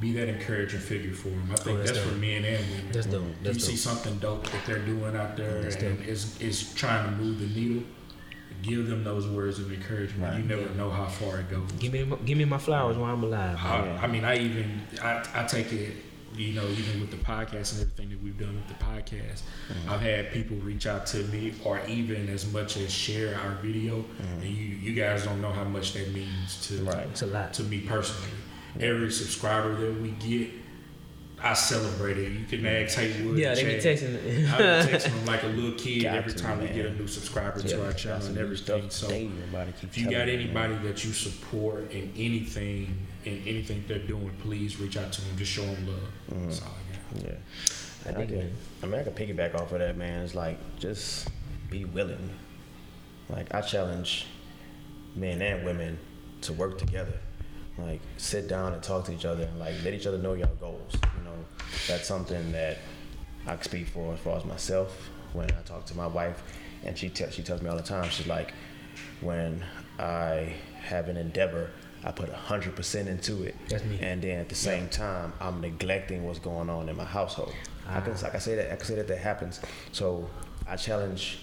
[0.00, 1.48] be that encouraging figure for them.
[1.52, 2.90] I think Oh, that's that's, for men and women.
[2.92, 3.22] That's dope.
[3.22, 6.08] If That's you see something dope that they're doing out there That's and dope.
[6.08, 7.84] is is trying to move the needle,
[8.62, 10.32] give them those words of encouragement.
[10.32, 10.40] Right.
[10.40, 11.70] You never know how far it goes.
[11.72, 13.56] Give me, give me my flowers while I'm alive.
[13.56, 13.98] man.
[13.98, 15.94] I, I mean, I even I, I take it,
[16.34, 19.90] you know, even with the podcast and everything that we've done with the podcast, mm-hmm.
[19.90, 23.98] I've had people reach out to me, or even as much as share our video,
[23.98, 24.42] mm-hmm.
[24.42, 27.06] and you you guys don't know how much that means to Right.
[27.10, 27.52] It's a lot.
[27.54, 28.30] to me personally.
[28.78, 30.50] Every subscriber that we get,
[31.42, 32.32] I celebrate it.
[32.32, 33.38] You can ask Haywood.
[33.38, 33.98] Yeah, they be Chad.
[33.98, 34.52] texting.
[34.52, 36.94] I be texting them like a little kid Got every to, time we get a
[36.94, 38.90] new subscriber Yeah, to our channel and everything.
[38.90, 42.94] So daily, everybody keeps if you got telling me, anybody that you support in anything,
[43.24, 45.36] in anything they're doing, please reach out to them.
[45.36, 46.00] Just show them love.
[46.30, 46.44] Mm-hmm.
[46.44, 47.24] That's all I got.
[47.24, 47.34] Yeah.
[48.04, 48.52] I And I, think, can, man.
[48.82, 50.22] I mean, I can piggyback off of that, man.
[50.22, 51.28] It's like just
[51.70, 52.30] be willing.
[53.28, 54.26] Like I challenge
[55.14, 55.98] men and women
[56.42, 57.14] to work together.
[57.78, 60.48] Like sit down and talk to each other and like let each other know your
[60.60, 60.92] goals.
[60.94, 61.29] You know,
[61.88, 62.78] that's something that
[63.46, 65.10] I can speak for as far as myself.
[65.32, 66.42] When I talk to my wife,
[66.84, 68.52] and she tells she tells me all the time, she's like,
[69.20, 69.64] when
[69.98, 71.70] I have an endeavor,
[72.04, 73.54] I put hundred percent into it.
[73.68, 73.98] That's me.
[74.00, 77.52] And then at the same time, I'm neglecting what's going on in my household.
[77.86, 78.26] I can, ah.
[78.26, 78.72] I can say that.
[78.72, 79.60] I can say that that happens.
[79.92, 80.28] So
[80.66, 81.40] I challenge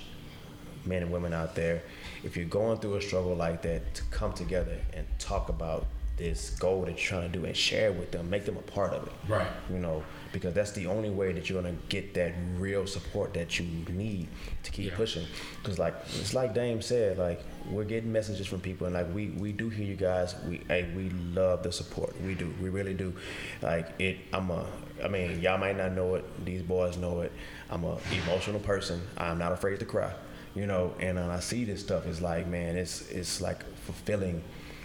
[0.85, 1.83] men and women out there,
[2.23, 5.85] if you're going through a struggle like that, to come together and talk about
[6.17, 8.91] this goal that you're trying to do and share with them, make them a part
[8.91, 9.13] of it.
[9.27, 9.47] Right.
[9.69, 10.03] You know,
[10.33, 14.27] because that's the only way that you're gonna get that real support that you need
[14.63, 14.97] to keep Yeah.
[14.97, 15.25] pushing.
[15.61, 19.27] Because like it's like Dame said, like we're getting messages from people, and like we
[19.29, 20.35] we do hear you guys.
[20.47, 22.19] We hey, we love the support.
[22.21, 22.53] We do.
[22.61, 23.13] We really do.
[23.61, 24.17] Like it.
[24.33, 24.65] I'm a.
[25.03, 26.25] I mean, y'all might not know it.
[26.45, 27.31] These boys know it.
[27.69, 28.99] I'm a emotional person.
[29.17, 30.11] I'm not afraid to cry.
[30.55, 34.41] You know, and I see this stuff, it's like, man, it's it's like fulfilling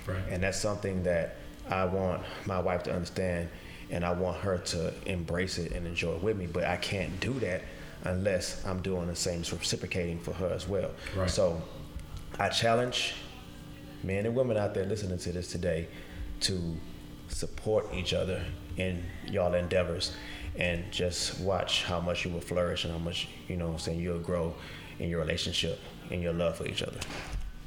[0.07, 0.23] Right.
[0.31, 1.37] and that's something that
[1.69, 3.49] I want my wife to understand,
[3.91, 6.47] and I want her to embrace it and enjoy it with me.
[6.47, 7.63] But I can't do that
[8.05, 10.91] unless I'm doing the same reciprocating for her as well.
[11.17, 11.31] Right.
[11.31, 11.63] So
[12.39, 13.15] I challenge
[14.03, 15.89] men and women out there listening to this today
[16.41, 16.77] to
[17.29, 18.45] support each other
[18.77, 20.15] in y'all endeavors
[20.57, 23.79] and just watch how much you will flourish and how much you know what I'm
[23.79, 24.55] saying you'll grow
[24.99, 25.79] in your relationship
[26.11, 27.01] and your love for each other.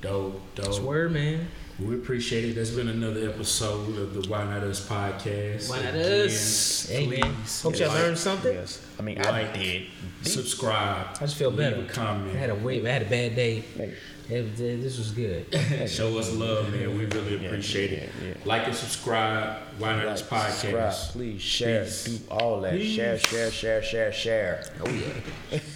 [0.02, 0.74] Dope, dope.
[0.74, 1.48] Swear, man.
[1.80, 2.56] We appreciate it.
[2.56, 5.70] That's been another episode of the Why Not Us podcast.
[5.70, 6.88] Why not Again, us?
[6.90, 7.20] Hey, man.
[7.36, 8.54] please Hope y'all like, learned something.
[8.54, 8.86] Yes.
[8.98, 9.88] I mean, I did.
[10.22, 11.08] subscribe.
[11.16, 11.76] I just feel leave better.
[11.76, 12.52] a I had comment.
[12.52, 12.86] a wait.
[12.86, 13.64] I had a bad day.
[13.78, 13.94] Nigga.
[14.28, 15.46] It- this was good.
[15.90, 16.98] Show us love, man.
[16.98, 18.10] We really appreciate it.
[18.22, 18.34] yeah, yeah.
[18.46, 19.58] Like and subscribe.
[19.78, 20.52] Why Not Us Like, podcast.
[20.54, 22.06] subscribe, please share, Peace.
[22.06, 22.82] do all that.
[22.82, 24.64] Share, share, share, share, share.
[24.86, 25.60] Oh yeah.